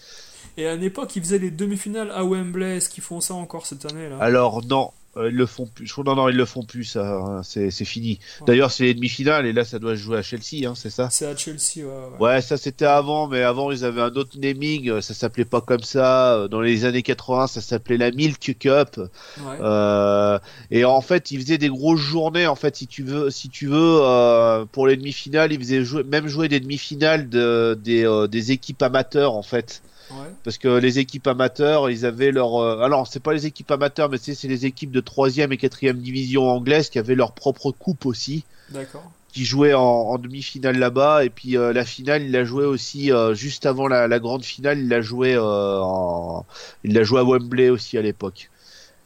[0.57, 2.79] Et à une époque, ils faisaient les demi-finales à Wembley.
[2.79, 4.17] Est-ce qu'ils font ça encore cette année là?
[4.21, 5.87] Alors non, euh, ils le font plus.
[5.87, 8.19] Je trouve non, non, ils le font plus, ça, hein, c'est c'est fini.
[8.41, 8.47] Ouais.
[8.47, 11.09] D'ailleurs, c'est les demi-finales et là, ça doit se jouer à Chelsea, hein, c'est ça?
[11.11, 11.85] C'est à Chelsea, ouais.
[11.85, 12.19] ouais.
[12.35, 15.61] Ouais, ça c'était avant, mais avant ils avaient un autre naming, euh, ça s'appelait pas
[15.61, 16.35] comme ça.
[16.35, 18.97] Euh, Dans les années 80, ça s'appelait la Milk Cup.
[18.97, 19.57] Ouais.
[19.61, 20.39] Euh,
[20.71, 22.47] et en fait, ils faisaient des grosses journées.
[22.47, 26.05] En fait, si tu veux, si tu veux, euh, pour les demi-finales, ils faisaient jouer,
[26.05, 29.83] même jouer des demi-finales de, des, euh, des équipes amateurs en fait.
[30.21, 30.35] Ouais.
[30.45, 32.57] Parce que les équipes amateurs, ils avaient leur.
[32.57, 35.57] euh, Alors, c'est pas les équipes amateurs, mais c'est c'est les équipes de troisième et
[35.57, 39.13] quatrième division anglaise qui avaient leur propre coupe aussi, D'accord.
[39.33, 41.25] qui jouaient en, en demi-finale là-bas.
[41.25, 44.45] Et puis euh, la finale, il l'a joué aussi euh, juste avant la, la grande
[44.45, 44.79] finale.
[44.81, 46.47] Il l'a joué, euh, en...
[46.85, 48.51] il l'a joué à Wembley aussi à l'époque.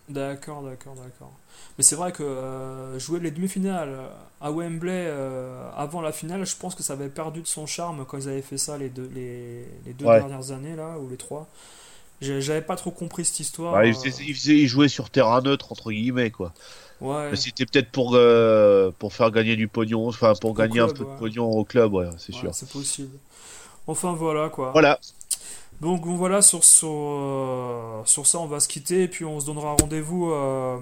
[0.08, 1.35] D'accord, d'accord, d'accord.
[1.78, 4.08] Mais c'est vrai que euh, jouer les demi-finales euh,
[4.40, 8.04] à Wembley euh, avant la finale, je pense que ça avait perdu de son charme
[8.08, 10.18] quand ils avaient fait ça les deux, les, les deux Ouais.
[10.18, 11.46] dernières années, là, ou les trois.
[12.22, 13.74] J'avais pas trop compris cette histoire.
[13.74, 16.54] Ouais, il, euh, faisait, il, faisait- il jouait sur terrain neutre entre guillemets quoi.
[17.02, 17.36] ouais.
[17.36, 21.18] C'était peut-être pour euh, pour faire gagner du pognon, enfin pour gagner un peu de
[21.18, 22.54] pognon au club, c'est sûr.
[22.54, 23.18] c'est possible.
[23.86, 24.70] Enfin voilà quoi.
[24.72, 24.98] Voilà.
[25.82, 29.44] Donc voilà, sur, sur, euh, sur ça, on va se quitter et puis on se
[29.44, 30.78] donnera rendez-vous euh,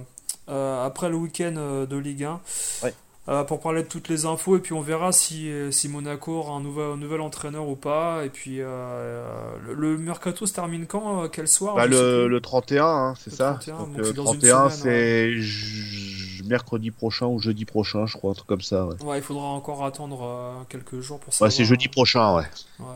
[0.49, 2.40] après le week-end euh, de Ligue 1
[2.82, 2.95] Ouais.
[3.28, 6.32] euh, pour parler de toutes les infos et puis on verra si, euh, si Monaco
[6.32, 8.24] aura un nouvel, un nouvel entraîneur ou pas.
[8.24, 9.24] Et puis euh,
[9.64, 13.32] le, le mercato se termine quand euh, Quel soir Bah, le, le 31, hein, c'est
[13.32, 17.64] ça 31, Donc, donc le c'est dans une 31, semaine, c'est mercredi prochain ou jeudi
[17.64, 18.84] prochain, je crois, un truc comme ça.
[18.84, 21.53] Ouais, Ouais, il faudra encore attendre euh, quelques jours pour Ouais, savoir.
[21.53, 22.45] c'est jeudi prochain, ouais.
[22.80, 22.86] Ouais.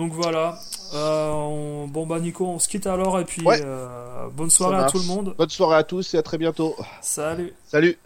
[0.00, 0.58] Donc voilà.
[0.94, 3.60] Euh, on- Bon bah Nico, on se quitte alors et puis Ouais.
[3.62, 5.34] euh, bonne soirée à tout le monde.
[5.36, 6.74] Bonne soirée à tous et à très bientôt.
[7.02, 7.52] Salut.
[7.66, 7.98] Salut